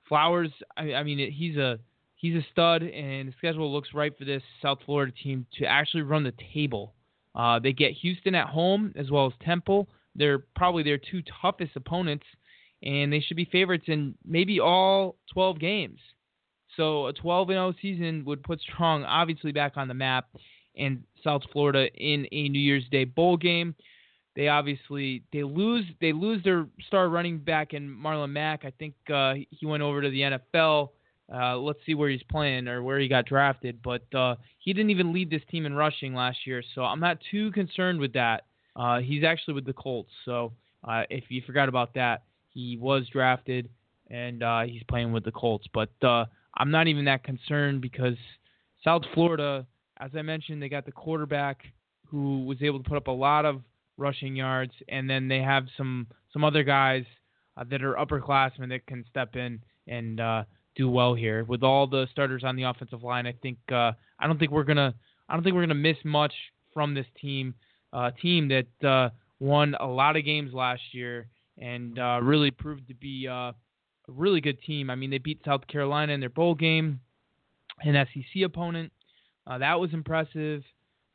Flowers, 0.06 0.50
I, 0.76 0.92
I 0.92 1.02
mean, 1.02 1.32
he's 1.32 1.56
a 1.56 1.78
he's 2.16 2.36
a 2.36 2.46
stud, 2.52 2.82
and 2.82 3.30
the 3.30 3.34
schedule 3.38 3.72
looks 3.72 3.94
right 3.94 4.12
for 4.18 4.26
this 4.26 4.42
South 4.60 4.80
Florida 4.84 5.12
team 5.22 5.46
to 5.58 5.64
actually 5.64 6.02
run 6.02 6.24
the 6.24 6.34
table 6.52 6.93
uh, 7.34 7.58
they 7.58 7.72
get 7.72 7.92
Houston 7.92 8.34
at 8.34 8.48
home 8.48 8.92
as 8.96 9.10
well 9.10 9.26
as 9.26 9.32
Temple. 9.44 9.88
They're 10.14 10.44
probably 10.54 10.82
their 10.82 10.98
two 10.98 11.22
toughest 11.42 11.72
opponents, 11.74 12.26
and 12.82 13.12
they 13.12 13.20
should 13.20 13.36
be 13.36 13.46
favorites 13.46 13.84
in 13.88 14.14
maybe 14.24 14.60
all 14.60 15.16
12 15.32 15.58
games. 15.58 15.98
So 16.76 17.06
a 17.06 17.12
12 17.12 17.48
0 17.48 17.74
season 17.80 18.24
would 18.24 18.42
put 18.42 18.60
Strong 18.60 19.04
obviously 19.04 19.52
back 19.52 19.76
on 19.76 19.88
the 19.88 19.94
map 19.94 20.26
and 20.76 21.02
South 21.22 21.42
Florida 21.52 21.88
in 21.94 22.26
a 22.32 22.48
New 22.48 22.58
Year's 22.58 22.88
Day 22.90 23.04
bowl 23.04 23.36
game. 23.36 23.74
They 24.36 24.48
obviously 24.48 25.22
they 25.32 25.44
lose 25.44 25.84
they 26.00 26.12
lose 26.12 26.42
their 26.42 26.66
star 26.88 27.08
running 27.08 27.38
back 27.38 27.72
in 27.72 27.88
Marlon 27.88 28.30
Mack. 28.30 28.64
I 28.64 28.72
think 28.78 28.94
uh, 29.12 29.34
he 29.50 29.66
went 29.66 29.82
over 29.82 30.02
to 30.02 30.10
the 30.10 30.20
NFL 30.20 30.90
uh, 31.32 31.56
let's 31.56 31.78
see 31.86 31.94
where 31.94 32.10
he's 32.10 32.22
playing 32.30 32.68
or 32.68 32.82
where 32.82 32.98
he 32.98 33.08
got 33.08 33.26
drafted. 33.26 33.82
But 33.82 34.02
uh, 34.14 34.36
he 34.58 34.72
didn't 34.72 34.90
even 34.90 35.12
lead 35.12 35.30
this 35.30 35.42
team 35.50 35.66
in 35.66 35.74
rushing 35.74 36.14
last 36.14 36.46
year, 36.46 36.62
so 36.74 36.82
I'm 36.82 37.00
not 37.00 37.18
too 37.30 37.50
concerned 37.52 38.00
with 38.00 38.12
that. 38.14 38.44
Uh, 38.76 38.98
he's 38.98 39.24
actually 39.24 39.54
with 39.54 39.66
the 39.66 39.72
Colts, 39.72 40.10
so 40.24 40.52
uh, 40.82 41.04
if 41.08 41.24
you 41.28 41.42
forgot 41.46 41.68
about 41.68 41.94
that, 41.94 42.24
he 42.48 42.76
was 42.76 43.08
drafted 43.12 43.68
and 44.10 44.42
uh, 44.42 44.62
he's 44.62 44.82
playing 44.88 45.12
with 45.12 45.24
the 45.24 45.32
Colts. 45.32 45.66
But 45.72 45.90
uh, 46.02 46.26
I'm 46.56 46.70
not 46.70 46.88
even 46.88 47.04
that 47.06 47.24
concerned 47.24 47.80
because 47.80 48.16
South 48.82 49.02
Florida, 49.14 49.66
as 49.98 50.10
I 50.16 50.22
mentioned, 50.22 50.60
they 50.60 50.68
got 50.68 50.86
the 50.86 50.92
quarterback 50.92 51.62
who 52.06 52.44
was 52.44 52.58
able 52.62 52.82
to 52.82 52.88
put 52.88 52.96
up 52.96 53.06
a 53.06 53.12
lot 53.12 53.44
of 53.44 53.62
rushing 53.96 54.36
yards, 54.36 54.72
and 54.88 55.08
then 55.08 55.28
they 55.28 55.38
have 55.38 55.66
some 55.76 56.06
some 56.32 56.44
other 56.44 56.64
guys 56.64 57.04
that 57.70 57.82
are 57.82 57.94
upperclassmen 57.94 58.68
that 58.68 58.84
can 58.86 59.04
step 59.08 59.36
in 59.36 59.62
and 59.86 60.20
do 60.76 60.88
well 60.88 61.14
here 61.14 61.44
with 61.44 61.62
all 61.62 61.86
the 61.86 62.06
starters 62.10 62.42
on 62.44 62.56
the 62.56 62.64
offensive 62.64 63.02
line. 63.02 63.26
I 63.26 63.32
think 63.32 63.58
uh, 63.70 63.92
I 64.18 64.26
don't 64.26 64.38
think 64.38 64.50
we're 64.50 64.64
gonna 64.64 64.94
I 65.28 65.34
don't 65.34 65.42
think 65.42 65.54
we're 65.54 65.62
gonna 65.62 65.74
miss 65.74 65.96
much 66.04 66.34
from 66.72 66.94
this 66.94 67.06
team. 67.20 67.54
Uh, 67.92 68.10
team 68.20 68.48
that 68.48 68.88
uh, 68.88 69.10
won 69.38 69.76
a 69.78 69.86
lot 69.86 70.16
of 70.16 70.24
games 70.24 70.52
last 70.52 70.82
year 70.92 71.28
and 71.58 71.98
uh, 71.98 72.18
really 72.20 72.50
proved 72.50 72.88
to 72.88 72.94
be 72.94 73.28
uh, 73.28 73.52
a 73.52 73.54
really 74.08 74.40
good 74.40 74.60
team. 74.62 74.90
I 74.90 74.96
mean, 74.96 75.10
they 75.10 75.18
beat 75.18 75.40
South 75.44 75.66
Carolina 75.68 76.12
in 76.12 76.18
their 76.18 76.28
bowl 76.28 76.56
game, 76.56 76.98
an 77.82 77.94
SEC 78.12 78.42
opponent. 78.44 78.92
Uh, 79.46 79.58
that 79.58 79.78
was 79.78 79.92
impressive. 79.92 80.62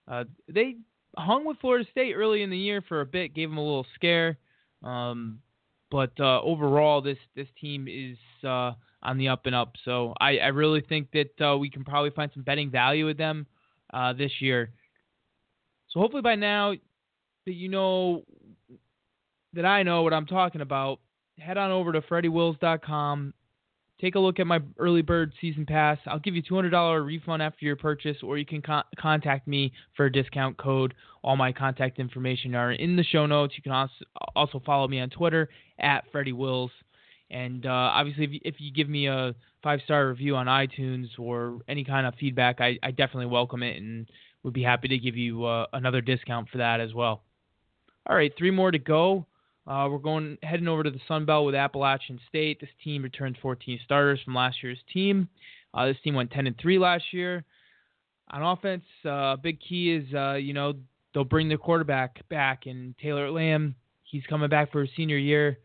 Uh 0.07 0.23
they 0.47 0.75
hung 1.17 1.45
with 1.45 1.57
Florida 1.59 1.87
State 1.91 2.13
early 2.13 2.41
in 2.43 2.49
the 2.49 2.57
year 2.57 2.81
for 2.87 3.01
a 3.01 3.05
bit, 3.05 3.33
gave 3.33 3.49
them 3.49 3.57
a 3.57 3.63
little 3.63 3.85
scare. 3.95 4.37
Um, 4.83 5.39
but 5.91 6.11
uh 6.19 6.41
overall, 6.41 7.01
this 7.01 7.17
this 7.35 7.47
team 7.59 7.87
is 7.87 8.17
on 9.01 9.17
the 9.17 9.29
up 9.29 9.45
and 9.45 9.55
up. 9.55 9.75
So 9.85 10.13
I, 10.19 10.37
I 10.37 10.47
really 10.47 10.81
think 10.81 11.09
that 11.11 11.41
uh, 11.45 11.57
we 11.57 11.69
can 11.69 11.83
probably 11.83 12.09
find 12.11 12.31
some 12.33 12.43
betting 12.43 12.69
value 12.69 13.05
with 13.05 13.17
them 13.17 13.45
uh, 13.93 14.13
this 14.13 14.31
year. 14.39 14.71
So 15.89 15.99
hopefully 15.99 16.21
by 16.21 16.35
now 16.35 16.73
that 17.45 17.53
you 17.53 17.69
know 17.69 18.23
that 19.53 19.65
I 19.65 19.83
know 19.83 20.03
what 20.03 20.13
I'm 20.13 20.27
talking 20.27 20.61
about, 20.61 20.99
head 21.39 21.57
on 21.57 21.71
over 21.71 21.91
to 21.91 22.01
freddywills.com. 22.01 23.33
Take 23.99 24.15
a 24.15 24.19
look 24.19 24.39
at 24.39 24.47
my 24.47 24.59
early 24.77 25.01
bird 25.01 25.33
season 25.41 25.65
pass. 25.65 25.97
I'll 26.05 26.19
give 26.19 26.35
you 26.35 26.43
$200 26.43 27.05
refund 27.05 27.41
after 27.41 27.65
your 27.65 27.75
purchase, 27.75 28.17
or 28.23 28.37
you 28.37 28.45
can 28.45 28.61
con- 28.61 28.85
contact 28.97 29.45
me 29.45 29.73
for 29.97 30.05
a 30.05 30.11
discount 30.11 30.57
code. 30.57 30.93
All 31.21 31.35
my 31.35 31.51
contact 31.51 31.99
information 31.99 32.55
are 32.55 32.71
in 32.71 32.95
the 32.95 33.03
show 33.03 33.25
notes. 33.25 33.55
You 33.57 33.63
can 33.63 33.73
also, 33.73 33.93
also 34.35 34.61
follow 34.65 34.87
me 34.87 35.01
on 35.01 35.09
Twitter 35.09 35.49
at 35.79 36.05
Freddy 36.13 36.31
Wills. 36.31 36.71
And 37.31 37.65
uh, 37.65 37.69
obviously, 37.69 38.23
if 38.23 38.31
you, 38.31 38.39
if 38.43 38.55
you 38.59 38.71
give 38.71 38.89
me 38.89 39.07
a 39.07 39.35
five 39.61 39.81
star 39.85 40.07
review 40.07 40.35
on 40.35 40.47
iTunes 40.47 41.07
or 41.17 41.59
any 41.67 41.83
kind 41.83 42.07
of 42.07 42.15
feedback, 42.15 42.59
I, 42.59 42.79
I 42.81 42.91
definitely 42.91 43.27
welcome 43.27 43.63
it 43.63 43.77
and 43.77 44.09
would 44.43 44.53
be 44.53 44.63
happy 44.63 44.87
to 44.87 44.97
give 44.97 45.15
you 45.15 45.45
uh, 45.45 45.65
another 45.73 46.01
discount 46.01 46.49
for 46.49 46.59
that 46.59 46.79
as 46.79 46.93
well. 46.93 47.21
All 48.07 48.15
right, 48.15 48.33
three 48.37 48.51
more 48.51 48.71
to 48.71 48.79
go. 48.79 49.27
Uh, 49.67 49.87
we're 49.91 49.99
going 49.99 50.37
heading 50.41 50.67
over 50.67 50.81
to 50.81 50.89
the 50.89 50.99
Sun 51.07 51.25
Belt 51.25 51.45
with 51.45 51.53
Appalachian 51.53 52.19
State. 52.27 52.59
This 52.59 52.69
team 52.83 53.03
returns 53.03 53.37
14 53.41 53.79
starters 53.85 54.19
from 54.25 54.33
last 54.33 54.63
year's 54.63 54.79
team. 54.91 55.29
Uh, 55.73 55.85
this 55.85 55.97
team 56.03 56.15
went 56.15 56.31
10 56.31 56.47
and 56.47 56.57
three 56.59 56.79
last 56.79 57.03
year. 57.11 57.43
On 58.31 58.41
offense, 58.41 58.83
uh, 59.05 59.09
a 59.33 59.37
big 59.41 59.59
key 59.59 59.91
is 59.91 60.13
uh, 60.13 60.33
you 60.33 60.53
know 60.53 60.73
they'll 61.13 61.23
bring 61.23 61.47
their 61.47 61.57
quarterback 61.57 62.27
back, 62.29 62.65
and 62.65 62.95
Taylor 62.97 63.29
Lamb. 63.31 63.75
He's 64.03 64.23
coming 64.27 64.49
back 64.49 64.71
for 64.71 64.81
his 64.81 64.89
senior 64.95 65.17
year. 65.17 65.59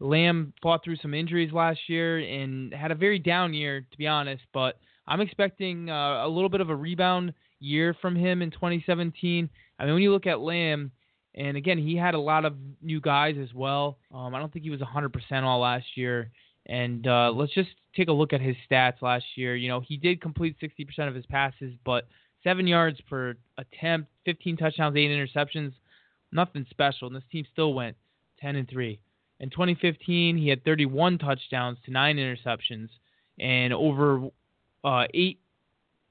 Lamb 0.00 0.52
fought 0.62 0.84
through 0.84 0.96
some 0.96 1.14
injuries 1.14 1.52
last 1.52 1.80
year 1.88 2.18
and 2.18 2.72
had 2.74 2.90
a 2.90 2.94
very 2.94 3.18
down 3.18 3.54
year, 3.54 3.80
to 3.90 3.98
be 3.98 4.06
honest. 4.06 4.42
But 4.52 4.78
I'm 5.06 5.20
expecting 5.20 5.90
uh, 5.90 6.26
a 6.26 6.28
little 6.28 6.48
bit 6.48 6.60
of 6.60 6.70
a 6.70 6.76
rebound 6.76 7.32
year 7.60 7.96
from 8.00 8.16
him 8.16 8.42
in 8.42 8.50
2017. 8.50 9.48
I 9.78 9.84
mean, 9.84 9.94
when 9.94 10.02
you 10.02 10.12
look 10.12 10.26
at 10.26 10.40
Lamb 10.40 10.90
and 11.34 11.56
again, 11.56 11.78
he 11.78 11.96
had 11.96 12.14
a 12.14 12.20
lot 12.20 12.44
of 12.44 12.54
new 12.82 13.00
guys 13.00 13.36
as 13.40 13.52
well. 13.54 13.98
Um, 14.12 14.34
I 14.34 14.38
don't 14.38 14.52
think 14.52 14.64
he 14.64 14.70
was 14.70 14.80
100% 14.80 15.42
all 15.42 15.60
last 15.60 15.86
year. 15.96 16.30
And 16.66 17.06
uh, 17.06 17.32
let's 17.34 17.52
just 17.52 17.70
take 17.94 18.08
a 18.08 18.12
look 18.12 18.32
at 18.32 18.40
his 18.40 18.56
stats 18.70 19.02
last 19.02 19.24
year. 19.36 19.54
You 19.56 19.68
know, 19.68 19.80
he 19.80 19.96
did 19.96 20.20
complete 20.20 20.56
60% 20.62 21.08
of 21.08 21.14
his 21.14 21.26
passes, 21.26 21.74
but 21.84 22.06
seven 22.42 22.66
yards 22.66 23.00
per 23.08 23.34
attempt, 23.58 24.10
15 24.24 24.56
touchdowns, 24.56 24.96
eight 24.96 25.10
interceptions, 25.10 25.72
nothing 26.32 26.66
special. 26.70 27.08
And 27.08 27.16
this 27.16 27.24
team 27.30 27.44
still 27.52 27.74
went 27.74 27.96
10 28.40 28.56
and 28.56 28.68
three. 28.68 29.00
In 29.40 29.50
2015, 29.50 30.36
he 30.36 30.48
had 30.48 30.64
31 30.64 31.18
touchdowns 31.18 31.78
to 31.84 31.90
nine 31.90 32.16
interceptions 32.16 32.88
and 33.38 33.72
over 33.72 34.28
uh, 34.84 35.04
eight 35.12 35.40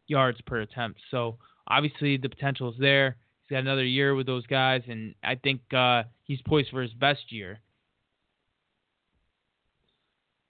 yards 0.08 0.40
per 0.42 0.62
attempt. 0.62 1.00
So 1.10 1.38
obviously 1.68 2.18
the 2.18 2.30
potential 2.30 2.72
is 2.72 2.80
there 2.80 3.18
He's 3.44 3.56
got 3.56 3.60
another 3.60 3.84
year 3.84 4.16
with 4.16 4.26
those 4.26 4.46
guys, 4.48 4.84
and 4.88 5.16
I 5.22 5.36
think 5.36 5.62
uh, 5.74 6.04
he's 6.24 6.42
poised 6.48 6.70
for 6.70 6.82
his 6.82 6.94
best 6.94 7.30
year. 7.30 7.60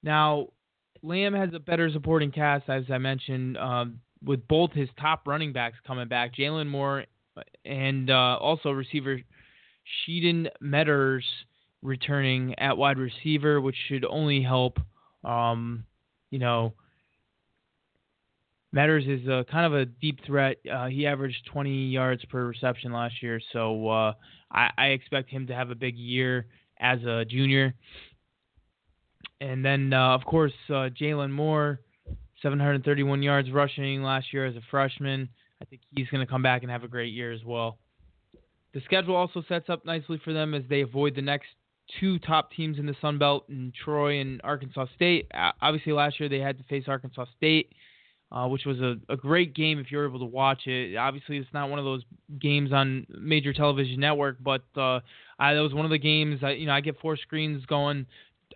Now, 0.03 0.50
Lamb 1.01 1.34
has 1.34 1.50
a 1.53 1.60
better 1.60 1.89
supporting 1.92 2.32
cast, 2.32 2.70
as 2.70 2.84
I 2.92 3.00
mentioned, 3.00 3.58
um, 3.58 4.00
with 4.24 4.48
both 4.48 4.74
his 4.74 4.89
top 5.00 5.27
running 5.27 5.53
backs 5.53 5.77
coming 5.88 6.08
back, 6.08 6.36
Jalin 6.36 6.68
Moore 6.68 7.06
and 7.65 8.12
uh, 8.12 8.38
also 8.39 8.70
receiver 8.70 9.20
Shaedon 10.08 10.48
Meadors 10.62 11.25
returning 11.84 12.56
at 12.58 12.78
wide 12.78 12.98
receiver, 12.98 13.62
which 13.62 13.75
should 13.88 14.06
only 14.06 14.42
help, 14.42 14.80
um, 15.24 15.86
you 16.32 16.40
know, 16.40 16.74
Meadors 18.74 19.06
is 19.06 19.28
a, 19.28 19.46
kind 19.52 19.68
of 19.68 19.80
a 19.80 19.86
deep 19.86 20.20
threat. 20.25 20.58
Uh, 20.72 20.88
he 20.88 21.06
averaged 21.06 21.46
20 21.52 21.90
yards 21.90 22.25
per 22.25 22.44
reception 22.48 22.92
last 22.92 23.22
year, 23.22 23.40
so 23.54 23.88
uh, 23.88 24.13
I, 24.52 24.72
I, 24.75 24.86
expect 24.88 25.30
him 25.30 25.46
to 25.46 25.54
have 25.54 25.70
a 25.70 25.75
big 25.75 25.96
year 25.96 26.48
as 26.80 27.00
a 27.04 27.24
junior. 27.24 27.75
And 29.40 29.63
then, 29.63 29.94
uh, 29.94 30.16
of 30.16 30.25
course, 30.25 30.54
uh, 30.70 30.90
Jalin 31.00 31.30
Moore, 31.30 31.82
731 32.42 33.22
yards 33.22 33.52
rushing 33.52 34.02
last 34.02 34.34
year 34.34 34.48
as 34.48 34.56
a 34.56 34.62
freshman. 34.72 35.30
I 35.62 35.66
think 35.66 35.84
he's 35.92 36.08
going 36.08 36.25
to 36.25 36.30
come 36.30 36.42
back 36.42 36.63
and 36.63 36.72
have 36.72 36.84
a 36.84 36.88
great 36.88 37.13
year 37.13 37.32
as 37.32 37.44
well. 37.46 37.78
The 38.74 38.82
schedule 38.86 39.16
also 39.16 39.44
sets 39.48 39.70
up 39.70 39.86
nicely 39.86 40.20
for 40.24 40.34
them 40.34 40.56
as 40.56 40.63
they 40.68 40.82
avoid 40.82 41.16
the 41.16 41.22
next 41.22 41.50
two 42.00 42.20
top 42.20 42.52
teams 42.52 42.80
in 42.80 42.86
the 42.86 42.96
Sun 43.02 43.18
Belt 43.18 43.46
in 43.50 43.72
Troy 43.84 44.20
and 44.20 44.42
Arkansas 44.44 44.88
State. 44.96 45.30
Obviously, 45.62 45.94
last 45.94 46.20
year 46.20 46.30
they 46.30 46.40
had 46.40 46.58
to 46.58 46.63
face 46.66 46.86
Arkansas 46.88 47.25
State 47.38 47.74
uh, 48.34 48.48
which 48.48 48.66
was 48.66 48.80
a, 48.82 48.96
a 49.10 49.16
great 49.16 49.54
game 49.54 49.78
if 49.78 49.92
you're 49.92 50.08
able 50.08 50.20
to 50.20 50.25
watch 50.25 50.66
it. 50.66 50.98
Obviously, 50.98 51.38
it's 51.38 51.54
not 51.54 51.70
one 51.70 51.78
of 51.78 51.86
those 51.86 52.02
games 52.42 52.74
on 52.74 53.06
major 53.10 53.54
television 53.54 54.00
network, 54.00 54.38
but 54.44 54.63
uh, 54.75 55.00
I, 55.38 55.54
that 55.54 55.62
was 55.62 55.74
one 55.74 55.86
of 55.86 55.92
the 55.92 56.00
games. 56.00 56.40
I, 56.44 56.52
you 56.52 56.66
know, 56.66 56.74
I 56.74 56.82
get 56.82 57.00
four 57.00 57.16
screens 57.16 57.63
going 57.68 58.08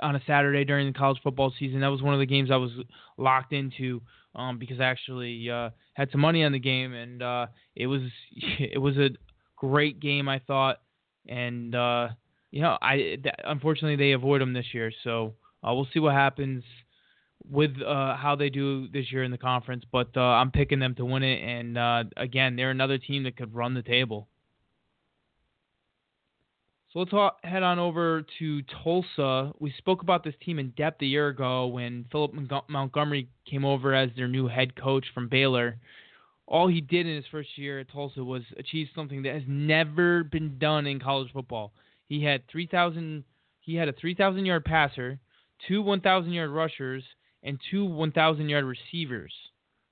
on 0.02 0.16
a 0.16 0.22
Saturday 0.26 0.66
during 0.66 0.88
the 0.88 0.98
college 0.98 1.20
football 1.24 1.54
season. 1.60 1.82
That 1.82 1.88
was 1.88 2.02
one 2.02 2.16
of 2.16 2.20
the 2.20 2.26
games 2.26 2.50
I 2.50 2.56
was 2.56 2.72
locked 3.18 3.54
into 3.54 4.02
um, 4.34 4.58
because 4.58 4.80
I 4.80 4.86
actually 4.86 5.48
uh, 5.50 5.70
had 5.94 6.10
some 6.12 6.22
money 6.22 6.44
on 6.44 6.54
the 6.54 6.60
game, 6.60 6.94
and 6.94 7.22
uh, 7.22 7.46
it 7.76 7.86
was 7.86 8.02
it 8.60 8.82
was 8.82 8.98
a 8.98 9.10
great 9.56 10.00
game. 10.00 10.28
I 10.28 10.40
thought, 10.40 10.78
and 11.28 11.76
uh, 11.76 12.10
you 12.52 12.62
know, 12.62 12.78
I 12.82 13.18
unfortunately 13.44 13.96
they 13.96 14.14
avoid 14.14 14.42
them 14.42 14.54
this 14.54 14.74
year, 14.74 14.92
so 15.04 15.34
uh, 15.64 15.74
we'll 15.74 15.88
see 15.94 16.00
what 16.00 16.14
happens 16.14 16.64
with 17.50 17.72
uh, 17.82 18.16
how 18.16 18.36
they 18.36 18.50
do 18.50 18.88
this 18.90 19.12
year 19.12 19.24
in 19.24 19.32
the 19.32 19.38
conference, 19.38 19.84
but 19.92 20.10
uh, 20.16 20.22
I'm 20.22 20.52
picking 20.52 20.80
them 20.80 20.96
to 20.96 21.06
win 21.06 21.24
it. 21.24 21.42
And 21.42 21.78
uh, 21.78 22.04
again, 22.18 22.56
they're 22.56 22.72
another 22.72 22.98
team 22.98 23.24
that 23.24 23.38
could 23.38 23.54
run 23.54 23.74
the 23.74 23.82
table. 23.82 24.28
So 26.92 27.00
let's 27.00 27.12
talk, 27.12 27.38
head 27.44 27.64
on 27.64 27.80
over 27.80 28.26
to 28.40 28.62
Tulsa. 28.84 29.52
We 29.60 29.74
spoke 29.78 30.02
about 30.02 30.24
this 30.24 30.36
team 30.44 30.58
in 30.58 30.70
depth 30.72 31.02
a 31.02 31.06
year 31.06 31.28
ago 31.28 31.68
when 31.68 32.06
Philip 32.12 32.34
Montgomery 32.70 33.30
came 33.50 33.66
over 33.66 33.94
as 33.94 34.10
their 34.16 34.28
new 34.28 34.48
head 34.48 34.76
coach 34.76 35.06
from 35.14 35.28
Baylor. 35.28 35.78
All 36.48 36.68
he 36.68 36.80
did 36.80 37.06
in 37.06 37.16
his 37.16 37.26
first 37.30 37.50
year 37.58 37.80
at 37.80 37.92
Tulsa 37.92 38.24
was 38.24 38.44
achieve 38.58 38.88
something 38.96 39.24
that 39.24 39.34
has 39.34 39.44
never 39.48 40.24
been 40.24 40.58
done 40.58 40.88
in 40.88 41.00
college 41.00 41.32
football. 41.34 41.74
He 42.08 42.24
had 42.24 42.48
3,000. 42.50 43.24
He 43.60 43.76
had 43.76 43.88
a 43.88 43.94
3,000 43.94 44.46
yard 44.46 44.66
passer, 44.66 45.20
two 45.68 45.82
1,000 45.82 46.32
yard 46.32 46.50
rushers, 46.50 47.04
and 47.44 47.60
two 47.70 47.86
1,000 47.86 48.50
yard 48.50 48.66
receivers. 48.66 49.34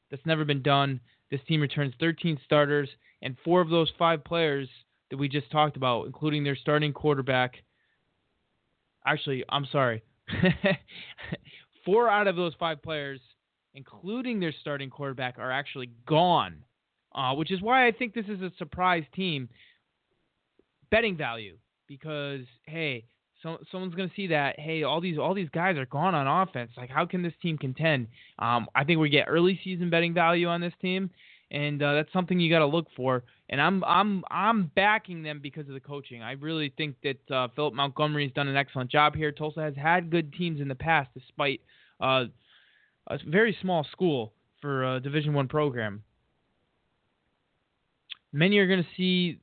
That's 0.09 0.25
never 0.25 0.45
been 0.45 0.61
done. 0.61 1.01
This 1.31 1.41
team 1.47 1.61
returns 1.61 1.93
13 1.99 2.39
starters, 2.45 2.89
and 3.21 3.35
four 3.43 3.61
of 3.61 3.69
those 3.69 3.91
five 3.97 4.23
players 4.23 4.69
that 5.09 5.17
we 5.17 5.27
just 5.27 5.51
talked 5.51 5.77
about, 5.77 6.05
including 6.05 6.43
their 6.43 6.55
starting 6.55 6.93
quarterback. 6.93 7.55
Actually, 9.05 9.43
I'm 9.49 9.65
sorry. 9.71 10.03
four 11.85 12.09
out 12.09 12.27
of 12.27 12.35
those 12.35 12.53
five 12.59 12.81
players, 12.81 13.19
including 13.73 14.39
their 14.39 14.53
starting 14.61 14.89
quarterback, 14.89 15.37
are 15.37 15.51
actually 15.51 15.89
gone, 16.07 16.63
uh, 17.13 17.33
which 17.33 17.51
is 17.51 17.61
why 17.61 17.87
I 17.87 17.91
think 17.91 18.13
this 18.13 18.25
is 18.27 18.41
a 18.41 18.51
surprise 18.57 19.03
team. 19.13 19.49
Betting 20.91 21.17
value, 21.17 21.57
because, 21.87 22.41
hey, 22.65 23.05
so, 23.45 23.57
someone's 23.71 23.93
going 23.93 24.09
to 24.09 24.15
see 24.15 24.27
that 24.27 24.59
hey 24.59 24.83
all 24.83 24.99
these 24.99 25.19
all 25.19 25.35
these 25.35 25.49
guys 25.49 25.77
are 25.77 25.85
gone 25.85 26.15
on 26.15 26.25
offense 26.25 26.71
like 26.77 26.89
how 26.89 27.05
can 27.05 27.21
this 27.21 27.33
team 27.41 27.57
contend? 27.57 28.07
Um, 28.39 28.67
i 28.73 28.83
think 28.83 28.99
we 28.99 29.09
get 29.09 29.25
early 29.27 29.59
season 29.63 29.89
betting 29.89 30.13
value 30.13 30.47
on 30.47 30.61
this 30.61 30.73
team 30.81 31.11
and 31.51 31.81
uh, 31.83 31.93
that's 31.93 32.11
something 32.11 32.39
you 32.39 32.49
got 32.49 32.59
to 32.59 32.65
look 32.65 32.87
for 32.95 33.23
and 33.49 33.61
i'm 33.61 33.83
i'm 33.83 34.23
i'm 34.31 34.71
backing 34.75 35.21
them 35.21 35.39
because 35.43 35.67
of 35.67 35.73
the 35.73 35.79
coaching. 35.79 36.23
I 36.23 36.31
really 36.31 36.73
think 36.75 36.95
that 37.03 37.31
uh, 37.31 37.49
philip 37.55 37.75
montgomery 37.75 38.23
has 38.23 38.33
done 38.33 38.47
an 38.47 38.55
excellent 38.55 38.89
job 38.89 39.15
here. 39.15 39.31
Tulsa 39.31 39.61
has 39.61 39.75
had 39.75 40.09
good 40.09 40.33
teams 40.33 40.59
in 40.59 40.67
the 40.67 40.75
past 40.75 41.09
despite 41.13 41.61
uh, 42.01 42.25
a 43.07 43.19
very 43.27 43.55
small 43.61 43.85
school 43.91 44.33
for 44.61 44.95
a 44.95 44.99
division 44.99 45.33
one 45.33 45.47
program. 45.47 46.03
Many 48.33 48.57
are 48.57 48.67
going 48.67 48.83
to 48.83 48.89
see 48.97 49.39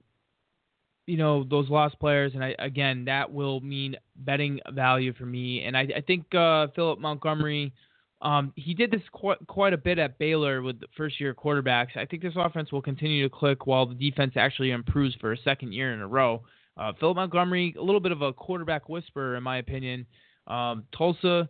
you 1.06 1.16
know 1.16 1.44
those 1.44 1.68
lost 1.68 1.98
players, 1.98 2.32
and 2.34 2.44
I, 2.44 2.54
again 2.58 3.04
that 3.06 3.32
will 3.32 3.60
mean 3.60 3.96
betting 4.16 4.60
value 4.72 5.12
for 5.12 5.26
me. 5.26 5.62
And 5.64 5.76
I, 5.76 5.88
I 5.96 6.00
think 6.00 6.32
uh, 6.34 6.68
Philip 6.74 7.00
Montgomery, 7.00 7.72
um, 8.20 8.52
he 8.56 8.74
did 8.74 8.90
this 8.90 9.02
quite, 9.10 9.38
quite 9.46 9.72
a 9.72 9.78
bit 9.78 9.98
at 9.98 10.18
Baylor 10.18 10.62
with 10.62 10.80
the 10.80 10.86
first 10.96 11.20
year 11.20 11.34
quarterbacks. 11.34 11.96
I 11.96 12.06
think 12.06 12.22
this 12.22 12.34
offense 12.36 12.70
will 12.70 12.82
continue 12.82 13.28
to 13.28 13.34
click 13.34 13.66
while 13.66 13.86
the 13.86 13.94
defense 13.94 14.34
actually 14.36 14.70
improves 14.70 15.14
for 15.16 15.32
a 15.32 15.38
second 15.38 15.72
year 15.72 15.92
in 15.92 16.00
a 16.00 16.06
row. 16.06 16.42
Uh, 16.76 16.92
Philip 16.98 17.16
Montgomery, 17.16 17.74
a 17.78 17.82
little 17.82 18.00
bit 18.00 18.12
of 18.12 18.22
a 18.22 18.32
quarterback 18.32 18.88
whisperer 18.88 19.36
in 19.36 19.42
my 19.42 19.58
opinion. 19.58 20.06
Um, 20.46 20.84
Tulsa 20.96 21.48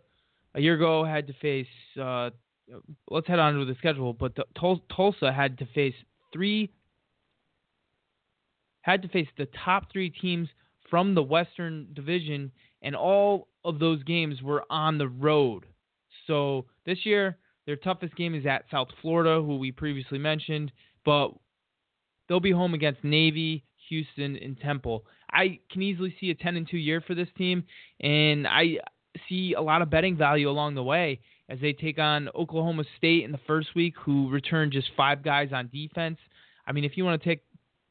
a 0.55 0.59
year 0.59 0.75
ago 0.75 1.05
had 1.05 1.27
to 1.27 1.33
face. 1.33 1.67
Uh, 1.99 2.31
let's 3.09 3.27
head 3.27 3.39
on 3.39 3.53
to 3.53 3.65
the 3.65 3.75
schedule, 3.75 4.13
but 4.13 4.33
Tulsa 4.55 5.31
had 5.31 5.57
to 5.59 5.65
face 5.67 5.95
three 6.31 6.71
had 8.83 9.01
to 9.01 9.07
face 9.07 9.27
the 9.37 9.47
top 9.65 9.91
three 9.91 10.09
teams 10.09 10.47
from 10.89 11.15
the 11.15 11.23
Western 11.23 11.87
Division, 11.93 12.51
and 12.83 12.95
all 12.95 13.47
of 13.65 13.79
those 13.79 14.03
games 14.03 14.41
were 14.41 14.63
on 14.69 14.97
the 14.97 15.07
road. 15.07 15.65
So 16.27 16.65
this 16.85 17.05
year, 17.05 17.37
their 17.65 17.77
toughest 17.77 18.15
game 18.15 18.35
is 18.35 18.45
at 18.45 18.65
South 18.69 18.89
Florida, 19.01 19.41
who 19.41 19.57
we 19.57 19.71
previously 19.71 20.19
mentioned. 20.19 20.71
But 21.05 21.29
they'll 22.27 22.39
be 22.39 22.51
home 22.51 22.73
against 22.73 23.03
Navy, 23.03 23.63
Houston, 23.89 24.35
and 24.35 24.59
Temple. 24.59 25.05
I 25.31 25.59
can 25.71 25.81
easily 25.81 26.15
see 26.19 26.29
a 26.29 26.35
10 26.35 26.57
and 26.57 26.69
2 26.69 26.77
year 26.77 27.01
for 27.01 27.15
this 27.15 27.29
team, 27.37 27.63
and 28.01 28.47
I 28.47 28.77
see 29.29 29.53
a 29.53 29.61
lot 29.61 29.81
of 29.81 29.89
betting 29.89 30.17
value 30.17 30.49
along 30.49 30.75
the 30.75 30.83
way 30.83 31.21
as 31.49 31.59
they 31.59 31.73
take 31.73 31.99
on 31.99 32.29
Oklahoma 32.35 32.83
State 32.97 33.23
in 33.23 33.31
the 33.31 33.39
first 33.47 33.69
week, 33.75 33.95
who 33.97 34.29
returned 34.29 34.73
just 34.73 34.89
five 34.95 35.23
guys 35.23 35.49
on 35.53 35.69
defense. 35.73 36.17
I 36.67 36.71
mean, 36.71 36.83
if 36.83 36.97
you 36.97 37.05
want 37.05 37.21
to 37.21 37.27
take 37.27 37.43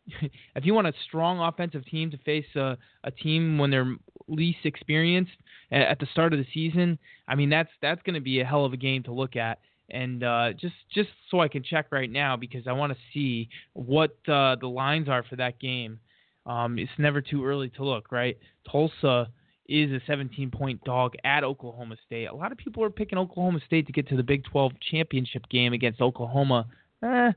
if 0.56 0.64
you 0.64 0.74
want 0.74 0.86
a 0.86 0.92
strong 1.06 1.40
offensive 1.40 1.84
team 1.86 2.10
to 2.10 2.18
face 2.18 2.46
a, 2.56 2.76
a 3.04 3.10
team 3.10 3.58
when 3.58 3.70
they're 3.70 3.96
least 4.28 4.58
experienced 4.64 5.32
at 5.70 5.98
the 5.98 6.06
start 6.12 6.32
of 6.32 6.38
the 6.38 6.46
season, 6.52 6.98
I 7.28 7.34
mean 7.34 7.50
that's 7.50 7.70
that's 7.80 8.02
going 8.02 8.14
to 8.14 8.20
be 8.20 8.40
a 8.40 8.44
hell 8.44 8.64
of 8.64 8.72
a 8.72 8.76
game 8.76 9.02
to 9.04 9.12
look 9.12 9.36
at. 9.36 9.58
And 9.90 10.24
uh, 10.24 10.52
just 10.52 10.74
just 10.94 11.10
so 11.30 11.40
I 11.40 11.48
can 11.48 11.62
check 11.62 11.86
right 11.90 12.10
now 12.10 12.36
because 12.36 12.66
I 12.66 12.72
want 12.72 12.92
to 12.92 12.98
see 13.12 13.48
what 13.74 14.16
uh, 14.28 14.56
the 14.60 14.68
lines 14.68 15.08
are 15.08 15.22
for 15.22 15.36
that 15.36 15.58
game. 15.60 16.00
Um, 16.46 16.78
it's 16.78 16.90
never 16.98 17.20
too 17.20 17.44
early 17.44 17.70
to 17.70 17.84
look, 17.84 18.10
right? 18.10 18.36
Tulsa 18.70 19.28
is 19.68 19.90
a 19.92 20.00
17 20.06 20.50
point 20.50 20.82
dog 20.84 21.14
at 21.24 21.44
Oklahoma 21.44 21.96
State. 22.06 22.26
A 22.26 22.34
lot 22.34 22.52
of 22.52 22.58
people 22.58 22.82
are 22.82 22.90
picking 22.90 23.18
Oklahoma 23.18 23.60
State 23.66 23.86
to 23.86 23.92
get 23.92 24.08
to 24.08 24.16
the 24.16 24.22
Big 24.22 24.44
12 24.44 24.72
championship 24.90 25.48
game 25.50 25.72
against 25.72 26.00
Oklahoma. 26.00 26.66
Eh, 27.02 27.32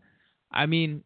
I 0.51 0.65
mean, 0.65 1.03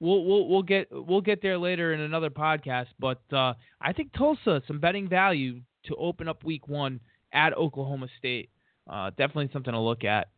we'll 0.00 0.24
we'll 0.24 0.48
we'll 0.48 0.62
get 0.62 0.88
we'll 0.90 1.20
get 1.20 1.42
there 1.42 1.58
later 1.58 1.92
in 1.92 2.00
another 2.00 2.30
podcast, 2.30 2.86
but 2.98 3.20
uh, 3.32 3.54
I 3.80 3.92
think 3.92 4.12
Tulsa 4.12 4.62
some 4.66 4.80
betting 4.80 5.08
value 5.08 5.60
to 5.86 5.94
open 5.96 6.28
up 6.28 6.44
Week 6.44 6.68
One 6.68 7.00
at 7.32 7.56
Oklahoma 7.56 8.08
State. 8.18 8.50
Uh, 8.88 9.10
definitely 9.10 9.50
something 9.52 9.72
to 9.72 9.80
look 9.80 10.04
at. 10.04 10.28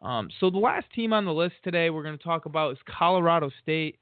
Um, 0.00 0.30
so 0.40 0.50
the 0.50 0.58
last 0.58 0.86
team 0.94 1.12
on 1.12 1.24
the 1.24 1.32
list 1.32 1.54
today 1.62 1.90
we're 1.90 2.02
going 2.02 2.18
to 2.18 2.24
talk 2.24 2.46
about 2.46 2.72
is 2.72 2.78
Colorado 2.98 3.50
State. 3.62 3.98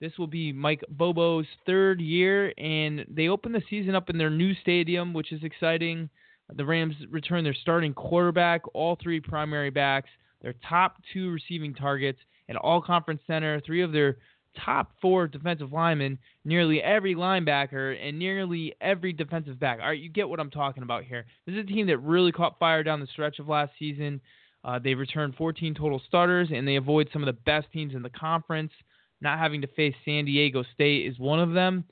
This 0.00 0.12
will 0.18 0.26
be 0.26 0.52
Mike 0.52 0.84
Bobo's 0.90 1.46
third 1.64 2.00
year, 2.00 2.52
and 2.58 3.04
they 3.08 3.28
open 3.28 3.52
the 3.52 3.62
season 3.70 3.94
up 3.94 4.10
in 4.10 4.18
their 4.18 4.30
new 4.30 4.52
stadium, 4.60 5.12
which 5.12 5.32
is 5.32 5.42
exciting. 5.44 6.10
The 6.54 6.64
Rams 6.64 6.96
return 7.08 7.44
their 7.44 7.54
starting 7.54 7.94
quarterback, 7.94 8.62
all 8.74 8.98
three 9.00 9.20
primary 9.20 9.70
backs, 9.70 10.10
their 10.42 10.54
top 10.68 10.96
two 11.12 11.30
receiving 11.30 11.72
targets, 11.72 12.18
and 12.48 12.58
all 12.58 12.82
conference 12.82 13.22
center, 13.26 13.60
three 13.60 13.80
of 13.80 13.92
their 13.92 14.18
top 14.64 14.92
four 15.00 15.26
defensive 15.26 15.72
linemen, 15.72 16.18
nearly 16.44 16.82
every 16.82 17.14
linebacker, 17.14 17.96
and 18.00 18.18
nearly 18.18 18.74
every 18.80 19.12
defensive 19.12 19.58
back. 19.58 19.78
All 19.80 19.88
right, 19.88 19.98
you 19.98 20.08
get 20.08 20.28
what 20.28 20.40
I'm 20.40 20.50
talking 20.50 20.82
about 20.82 21.04
here. 21.04 21.24
This 21.46 21.54
is 21.54 21.60
a 21.60 21.66
team 21.66 21.86
that 21.86 21.98
really 21.98 22.32
caught 22.32 22.58
fire 22.58 22.82
down 22.82 23.00
the 23.00 23.06
stretch 23.06 23.38
of 23.38 23.48
last 23.48 23.72
season. 23.78 24.20
Uh, 24.64 24.78
they 24.78 24.94
returned 24.94 25.34
14 25.36 25.74
total 25.74 26.00
starters, 26.06 26.48
and 26.52 26.66
they 26.66 26.76
avoid 26.76 27.08
some 27.12 27.22
of 27.22 27.26
the 27.26 27.40
best 27.44 27.66
teams 27.72 27.94
in 27.94 28.02
the 28.02 28.10
conference 28.10 28.72
not 29.22 29.38
having 29.38 29.60
to 29.62 29.66
face 29.68 29.94
San 30.04 30.24
Diego 30.24 30.64
State 30.74 31.06
is 31.06 31.18
one 31.18 31.40
of 31.40 31.52
them. 31.52 31.84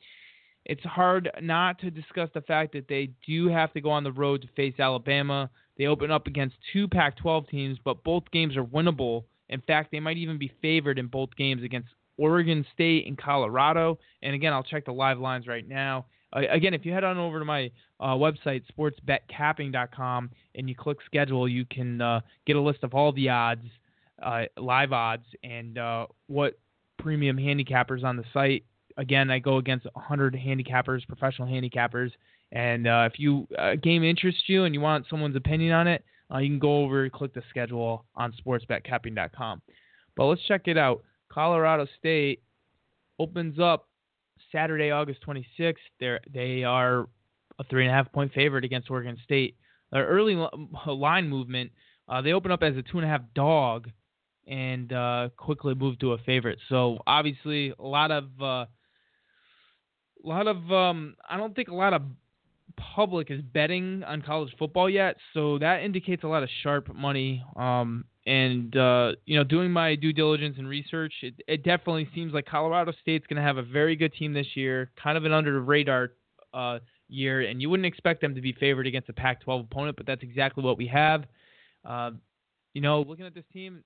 It's 0.66 0.82
hard 0.82 1.30
not 1.40 1.78
to 1.78 1.90
discuss 1.90 2.28
the 2.34 2.42
fact 2.42 2.72
that 2.74 2.88
they 2.88 3.10
do 3.26 3.48
have 3.48 3.72
to 3.72 3.80
go 3.80 3.90
on 3.90 4.04
the 4.04 4.12
road 4.12 4.42
to 4.42 4.48
face 4.48 4.78
Alabama. 4.78 5.48
They 5.78 5.86
open 5.86 6.10
up 6.10 6.26
against 6.26 6.56
two 6.72 6.86
Pac 6.86 7.16
12 7.16 7.48
teams, 7.48 7.78
but 7.82 8.04
both 8.04 8.24
games 8.32 8.56
are 8.56 8.64
winnable. 8.64 9.24
In 9.48 9.62
fact, 9.62 9.90
they 9.90 10.00
might 10.00 10.18
even 10.18 10.38
be 10.38 10.52
favored 10.60 10.98
in 10.98 11.06
both 11.06 11.34
games 11.36 11.62
against 11.62 11.88
Oregon 12.20 12.66
State 12.74 13.06
and 13.06 13.16
Colorado. 13.16 13.98
And 14.22 14.34
again, 14.34 14.52
I'll 14.52 14.62
check 14.62 14.84
the 14.84 14.92
live 14.92 15.18
lines 15.18 15.46
right 15.46 15.66
now. 15.66 16.04
Uh, 16.34 16.42
again, 16.50 16.74
if 16.74 16.84
you 16.84 16.92
head 16.92 17.02
on 17.02 17.16
over 17.16 17.38
to 17.38 17.44
my 17.46 17.70
uh, 17.98 18.14
website, 18.14 18.62
sportsbetcapping.com, 18.78 20.30
and 20.54 20.68
you 20.68 20.74
click 20.74 20.98
schedule, 21.06 21.48
you 21.48 21.64
can 21.64 22.00
uh, 22.00 22.20
get 22.46 22.56
a 22.56 22.60
list 22.60 22.80
of 22.84 22.94
all 22.94 23.10
the 23.12 23.30
odds, 23.30 23.64
uh, 24.22 24.42
live 24.58 24.92
odds, 24.92 25.24
and 25.42 25.78
uh, 25.78 26.06
what 26.26 26.58
premium 26.98 27.38
handicappers 27.38 28.04
on 28.04 28.16
the 28.16 28.24
site. 28.34 28.64
Again, 28.98 29.30
I 29.30 29.38
go 29.38 29.56
against 29.56 29.86
100 29.94 30.34
handicappers, 30.34 31.06
professional 31.08 31.48
handicappers, 31.48 32.10
and 32.52 32.86
uh, 32.86 33.08
if 33.10 33.18
you 33.18 33.48
a 33.58 33.76
game 33.76 34.04
interests 34.04 34.42
you 34.46 34.64
and 34.64 34.74
you 34.74 34.80
want 34.80 35.06
someone's 35.08 35.36
opinion 35.36 35.72
on 35.72 35.86
it, 35.86 36.04
you 36.38 36.48
can 36.48 36.58
go 36.58 36.82
over 36.82 37.04
and 37.04 37.12
click 37.12 37.32
the 37.32 37.42
schedule 37.48 38.04
on 38.14 38.34
sportsbetcapping.com. 38.44 39.62
But 40.16 40.24
let's 40.26 40.42
check 40.46 40.62
it 40.66 40.76
out. 40.76 41.02
Colorado 41.32 41.86
State 41.98 42.42
opens 43.18 43.58
up 43.58 43.88
Saturday, 44.52 44.90
August 44.90 45.20
26th. 45.26 45.74
They're, 45.98 46.20
they 46.32 46.64
are 46.64 47.08
a 47.58 47.64
three 47.64 47.84
and 47.84 47.92
a 47.92 47.94
half 47.94 48.12
point 48.12 48.32
favorite 48.32 48.64
against 48.64 48.90
Oregon 48.90 49.16
State. 49.24 49.56
Their 49.92 50.06
early 50.06 50.36
line 50.86 51.28
movement, 51.28 51.72
uh, 52.08 52.22
they 52.22 52.32
open 52.32 52.50
up 52.50 52.62
as 52.62 52.76
a 52.76 52.82
two 52.82 52.98
and 52.98 53.04
a 53.04 53.08
half 53.08 53.22
dog 53.34 53.90
and 54.46 54.92
uh, 54.92 55.28
quickly 55.36 55.74
move 55.74 55.98
to 56.00 56.12
a 56.12 56.18
favorite. 56.18 56.58
So 56.68 56.98
obviously, 57.06 57.72
a 57.78 57.82
lot 57.82 58.10
of 58.10 58.24
uh, 58.40 58.44
a 58.44 58.68
lot 60.24 60.46
of 60.46 60.70
um, 60.72 61.16
I 61.28 61.36
don't 61.36 61.54
think 61.54 61.68
a 61.68 61.74
lot 61.74 61.92
of 61.92 62.02
public 62.76 63.30
is 63.30 63.40
betting 63.42 64.02
on 64.04 64.22
college 64.22 64.52
football 64.58 64.88
yet, 64.88 65.16
so 65.34 65.58
that 65.58 65.82
indicates 65.82 66.24
a 66.24 66.28
lot 66.28 66.42
of 66.42 66.48
sharp 66.62 66.94
money. 66.94 67.44
Um, 67.56 68.04
and 68.26 68.76
uh, 68.76 69.12
you 69.24 69.36
know, 69.36 69.44
doing 69.44 69.70
my 69.70 69.94
due 69.94 70.12
diligence 70.12 70.56
and 70.58 70.68
research, 70.68 71.12
it, 71.22 71.34
it 71.48 71.64
definitely 71.64 72.08
seems 72.14 72.32
like 72.32 72.46
Colorado 72.46 72.92
State's 73.00 73.26
going 73.26 73.38
to 73.38 73.42
have 73.42 73.56
a 73.56 73.62
very 73.62 73.96
good 73.96 74.12
team 74.12 74.32
this 74.32 74.46
year, 74.54 74.90
kind 75.02 75.16
of 75.16 75.24
an 75.24 75.32
under 75.32 75.52
the 75.52 75.60
radar 75.60 76.12
uh, 76.52 76.78
year, 77.08 77.40
and 77.42 77.62
you 77.62 77.70
wouldn't 77.70 77.86
expect 77.86 78.20
them 78.20 78.34
to 78.34 78.40
be 78.40 78.52
favored 78.52 78.86
against 78.86 79.08
a 79.08 79.12
Pac-12 79.12 79.64
opponent, 79.64 79.96
but 79.96 80.06
that's 80.06 80.22
exactly 80.22 80.62
what 80.62 80.76
we 80.76 80.86
have. 80.86 81.24
Uh, 81.84 82.10
you 82.74 82.80
know, 82.80 83.02
looking 83.02 83.26
at 83.26 83.34
this 83.34 83.44
team, 83.52 83.82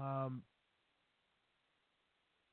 um, 0.00 0.42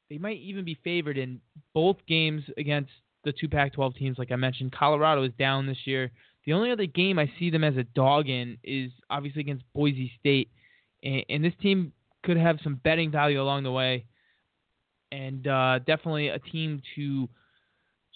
they 0.09 0.17
might 0.17 0.37
even 0.37 0.65
be 0.65 0.77
favored 0.83 1.17
in 1.17 1.39
both 1.73 1.97
games 2.07 2.43
against 2.57 2.91
the 3.23 3.31
two 3.31 3.47
Pac-12 3.47 3.95
teams. 3.95 4.17
Like 4.17 4.31
I 4.31 4.35
mentioned, 4.35 4.71
Colorado 4.71 5.23
is 5.23 5.31
down 5.37 5.67
this 5.67 5.77
year. 5.85 6.11
The 6.45 6.53
only 6.53 6.71
other 6.71 6.85
game 6.85 7.17
I 7.17 7.31
see 7.39 7.49
them 7.49 7.63
as 7.63 7.75
a 7.75 7.83
dog 7.83 8.29
in 8.29 8.57
is 8.63 8.91
obviously 9.09 9.41
against 9.41 9.65
Boise 9.73 10.11
State, 10.19 10.49
and, 11.03 11.23
and 11.29 11.43
this 11.43 11.53
team 11.61 11.91
could 12.23 12.37
have 12.37 12.59
some 12.63 12.75
betting 12.83 13.11
value 13.11 13.41
along 13.41 13.63
the 13.63 13.71
way, 13.71 14.05
and 15.11 15.47
uh, 15.47 15.79
definitely 15.79 16.29
a 16.29 16.39
team 16.39 16.81
to 16.95 17.27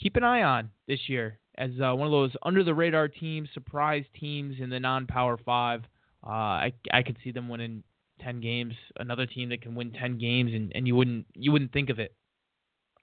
keep 0.02 0.16
an 0.16 0.24
eye 0.24 0.44
on 0.44 0.70
this 0.88 1.00
year 1.08 1.40
as 1.58 1.72
uh, 1.84 1.94
one 1.94 2.08
of 2.08 2.12
those 2.12 2.32
under 2.44 2.64
the 2.64 2.74
radar 2.74 3.08
teams, 3.08 3.50
surprise 3.54 4.06
teams 4.20 4.56
in 4.60 4.70
the 4.70 4.80
non-power 4.80 5.38
five. 5.46 5.84
Uh, 6.26 6.30
I 6.30 6.74
I 6.92 7.04
could 7.04 7.18
see 7.24 7.32
them 7.32 7.50
winning 7.50 7.84
ten 8.22 8.42
games, 8.42 8.74
another 8.98 9.26
team 9.26 9.50
that 9.50 9.62
can 9.62 9.76
win 9.76 9.92
ten 9.92 10.18
games, 10.18 10.52
and, 10.54 10.72
and 10.76 10.88
you 10.88 10.96
wouldn't 10.96 11.26
you 11.34 11.52
wouldn't 11.52 11.72
think 11.74 11.90
of 11.90 12.00
it. 12.00 12.14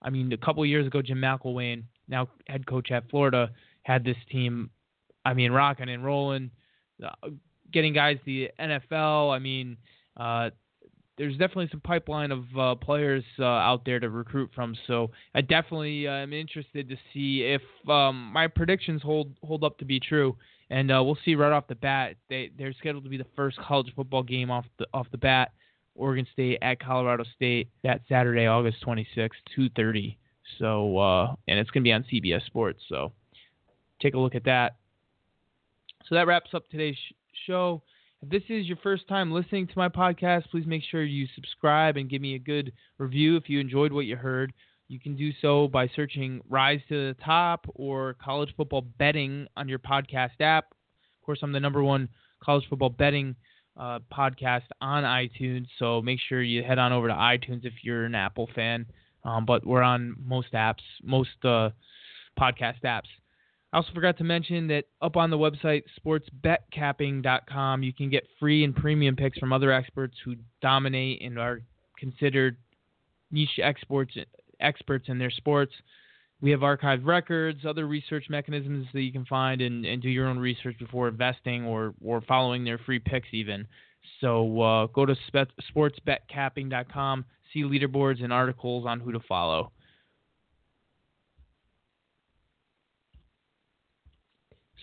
I 0.02 0.10
mean, 0.10 0.32
a 0.32 0.36
couple 0.36 0.64
years 0.66 0.86
ago, 0.86 1.02
Jim 1.02 1.18
McElwain, 1.18 1.84
now 2.08 2.28
head 2.46 2.66
coach 2.66 2.90
at 2.90 3.08
Florida, 3.10 3.50
had 3.82 4.04
this 4.04 4.16
team. 4.30 4.70
I 5.26 5.34
mean, 5.34 5.50
rocking 5.50 5.88
and 5.88 6.04
rolling, 6.04 6.50
uh, 7.04 7.28
getting 7.72 7.92
guys 7.92 8.18
the 8.24 8.50
NFL. 8.60 9.34
I 9.34 9.40
mean, 9.40 9.76
uh, 10.16 10.50
there's 11.18 11.32
definitely 11.32 11.68
some 11.70 11.80
pipeline 11.80 12.30
of 12.30 12.44
uh, 12.56 12.74
players 12.76 13.24
uh, 13.40 13.44
out 13.44 13.84
there 13.84 13.98
to 13.98 14.08
recruit 14.08 14.50
from. 14.54 14.76
So 14.86 15.10
I 15.34 15.40
definitely 15.40 16.06
uh, 16.06 16.12
am 16.12 16.32
interested 16.32 16.88
to 16.88 16.96
see 17.12 17.42
if 17.42 17.62
um, 17.90 18.30
my 18.32 18.46
predictions 18.46 19.02
hold 19.02 19.32
hold 19.42 19.64
up 19.64 19.78
to 19.78 19.84
be 19.84 19.98
true 19.98 20.36
and 20.70 20.90
uh, 20.90 21.02
we'll 21.02 21.18
see 21.24 21.34
right 21.34 21.52
off 21.52 21.66
the 21.66 21.74
bat. 21.74 22.16
They 22.28 22.50
they're 22.56 22.74
scheduled 22.74 23.04
to 23.04 23.10
be 23.10 23.16
the 23.16 23.26
first 23.34 23.58
college 23.58 23.92
football 23.96 24.22
game 24.22 24.50
off 24.50 24.66
the 24.78 24.86
off 24.94 25.06
the 25.10 25.18
bat. 25.18 25.52
Oregon 25.94 26.26
State 26.32 26.58
at 26.60 26.78
Colorado 26.78 27.24
State 27.34 27.68
that 27.82 28.02
Saturday, 28.08 28.46
August 28.46 28.84
26th, 28.86 29.30
2:30. 29.56 30.16
So 30.58 31.36
and 31.48 31.58
it's 31.58 31.70
going 31.70 31.82
to 31.82 31.88
be 31.88 31.92
on 31.92 32.04
CBS 32.04 32.44
Sports. 32.46 32.82
So 32.88 33.12
take 34.00 34.14
a 34.14 34.18
look 34.18 34.34
at 34.34 34.44
that. 34.44 34.76
So 36.08 36.14
that 36.14 36.26
wraps 36.26 36.50
up 36.54 36.68
today's 36.70 36.96
sh- 36.96 37.14
show. 37.46 37.82
If 38.22 38.30
this 38.30 38.42
is 38.48 38.66
your 38.66 38.78
first 38.82 39.08
time 39.08 39.32
listening 39.32 39.66
to 39.66 39.72
my 39.76 39.88
podcast, 39.88 40.50
please 40.50 40.66
make 40.66 40.82
sure 40.90 41.04
you 41.04 41.26
subscribe 41.34 41.96
and 41.96 42.08
give 42.08 42.22
me 42.22 42.34
a 42.34 42.38
good 42.38 42.72
review 42.98 43.36
if 43.36 43.48
you 43.48 43.60
enjoyed 43.60 43.92
what 43.92 44.06
you 44.06 44.16
heard. 44.16 44.52
You 44.88 45.00
can 45.00 45.16
do 45.16 45.32
so 45.42 45.66
by 45.68 45.88
searching 45.96 46.40
Rise 46.48 46.80
to 46.88 47.08
the 47.08 47.16
Top 47.24 47.66
or 47.74 48.14
College 48.22 48.54
Football 48.56 48.82
Betting 48.98 49.48
on 49.56 49.68
your 49.68 49.80
podcast 49.80 50.40
app. 50.40 50.66
Of 50.70 51.26
course, 51.26 51.40
I'm 51.42 51.52
the 51.52 51.60
number 51.60 51.82
one 51.82 52.08
college 52.42 52.64
football 52.68 52.90
betting 52.90 53.34
uh, 53.76 53.98
podcast 54.12 54.62
on 54.80 55.02
iTunes, 55.02 55.66
so 55.78 56.00
make 56.00 56.20
sure 56.28 56.40
you 56.40 56.62
head 56.62 56.78
on 56.78 56.92
over 56.92 57.08
to 57.08 57.14
iTunes 57.14 57.64
if 57.64 57.72
you're 57.82 58.04
an 58.04 58.14
Apple 58.14 58.48
fan. 58.54 58.86
Um, 59.24 59.44
but 59.44 59.66
we're 59.66 59.82
on 59.82 60.14
most 60.24 60.52
apps, 60.52 60.82
most 61.02 61.30
uh, 61.44 61.70
podcast 62.38 62.82
apps. 62.84 63.08
I 63.76 63.80
also 63.80 63.92
forgot 63.92 64.16
to 64.16 64.24
mention 64.24 64.68
that 64.68 64.86
up 65.02 65.18
on 65.18 65.28
the 65.28 65.36
website, 65.36 65.82
sportsbetcapping.com, 66.00 67.82
you 67.82 67.92
can 67.92 68.08
get 68.08 68.26
free 68.40 68.64
and 68.64 68.74
premium 68.74 69.16
picks 69.16 69.36
from 69.36 69.52
other 69.52 69.70
experts 69.70 70.16
who 70.24 70.36
dominate 70.62 71.20
and 71.20 71.38
are 71.38 71.60
considered 71.98 72.56
niche 73.30 73.60
experts 73.62 74.14
experts 74.60 75.10
in 75.10 75.18
their 75.18 75.30
sports. 75.30 75.74
We 76.40 76.52
have 76.52 76.60
archived 76.60 77.04
records, 77.04 77.66
other 77.66 77.86
research 77.86 78.30
mechanisms 78.30 78.86
that 78.94 79.02
you 79.02 79.12
can 79.12 79.26
find 79.26 79.60
and, 79.60 79.84
and 79.84 80.00
do 80.00 80.08
your 80.08 80.26
own 80.26 80.38
research 80.38 80.78
before 80.78 81.08
investing 81.08 81.66
or, 81.66 81.92
or 82.02 82.22
following 82.22 82.64
their 82.64 82.78
free 82.78 82.98
picks 82.98 83.28
even. 83.32 83.68
So 84.22 84.58
uh, 84.58 84.86
go 84.86 85.04
to 85.04 85.14
sportsbetcapping.com, 85.76 87.26
see 87.52 87.62
leaderboards 87.62 88.24
and 88.24 88.32
articles 88.32 88.86
on 88.86 89.00
who 89.00 89.12
to 89.12 89.20
follow. 89.28 89.70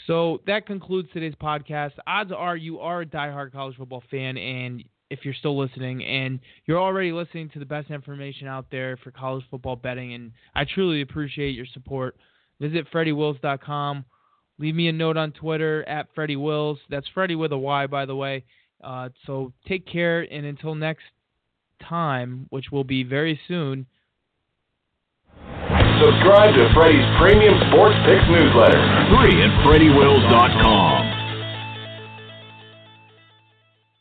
So 0.07 0.41
that 0.47 0.65
concludes 0.65 1.09
today's 1.13 1.35
podcast. 1.41 1.91
Odds 2.05 2.31
are 2.31 2.57
you 2.57 2.79
are 2.79 3.01
a 3.01 3.05
diehard 3.05 3.51
college 3.53 3.77
football 3.77 4.03
fan, 4.11 4.37
and 4.37 4.83
if 5.09 5.19
you're 5.23 5.33
still 5.33 5.57
listening, 5.57 6.03
and 6.03 6.39
you're 6.65 6.79
already 6.79 7.11
listening 7.11 7.49
to 7.51 7.59
the 7.59 7.65
best 7.65 7.89
information 7.89 8.47
out 8.47 8.65
there 8.71 8.97
for 8.97 9.11
college 9.11 9.45
football 9.49 9.75
betting, 9.75 10.13
and 10.13 10.31
I 10.55 10.65
truly 10.65 11.01
appreciate 11.01 11.51
your 11.51 11.67
support. 11.73 12.17
Visit 12.59 12.87
FreddyWills.com. 12.91 14.05
Leave 14.59 14.75
me 14.75 14.87
a 14.87 14.93
note 14.93 15.17
on 15.17 15.31
Twitter 15.31 15.87
at 15.87 16.07
Freddy 16.13 16.35
Wills. 16.35 16.79
That's 16.89 17.07
Freddy 17.13 17.35
with 17.35 17.51
a 17.51 17.57
Y, 17.57 17.87
by 17.87 18.05
the 18.05 18.15
way. 18.15 18.43
Uh, 18.83 19.09
so 19.25 19.53
take 19.67 19.87
care, 19.87 20.21
and 20.21 20.45
until 20.45 20.75
next 20.75 21.03
time, 21.81 22.47
which 22.49 22.71
will 22.71 22.83
be 22.83 23.03
very 23.03 23.39
soon. 23.47 23.85
Subscribe 26.03 26.51
to 26.59 26.67
Freddy's 26.75 27.07
premium 27.15 27.55
sports 27.71 27.95
picks 28.03 28.27
newsletter. 28.27 28.75
Free 29.07 29.39
at 29.39 29.55
FreddyWills.com. 29.63 30.82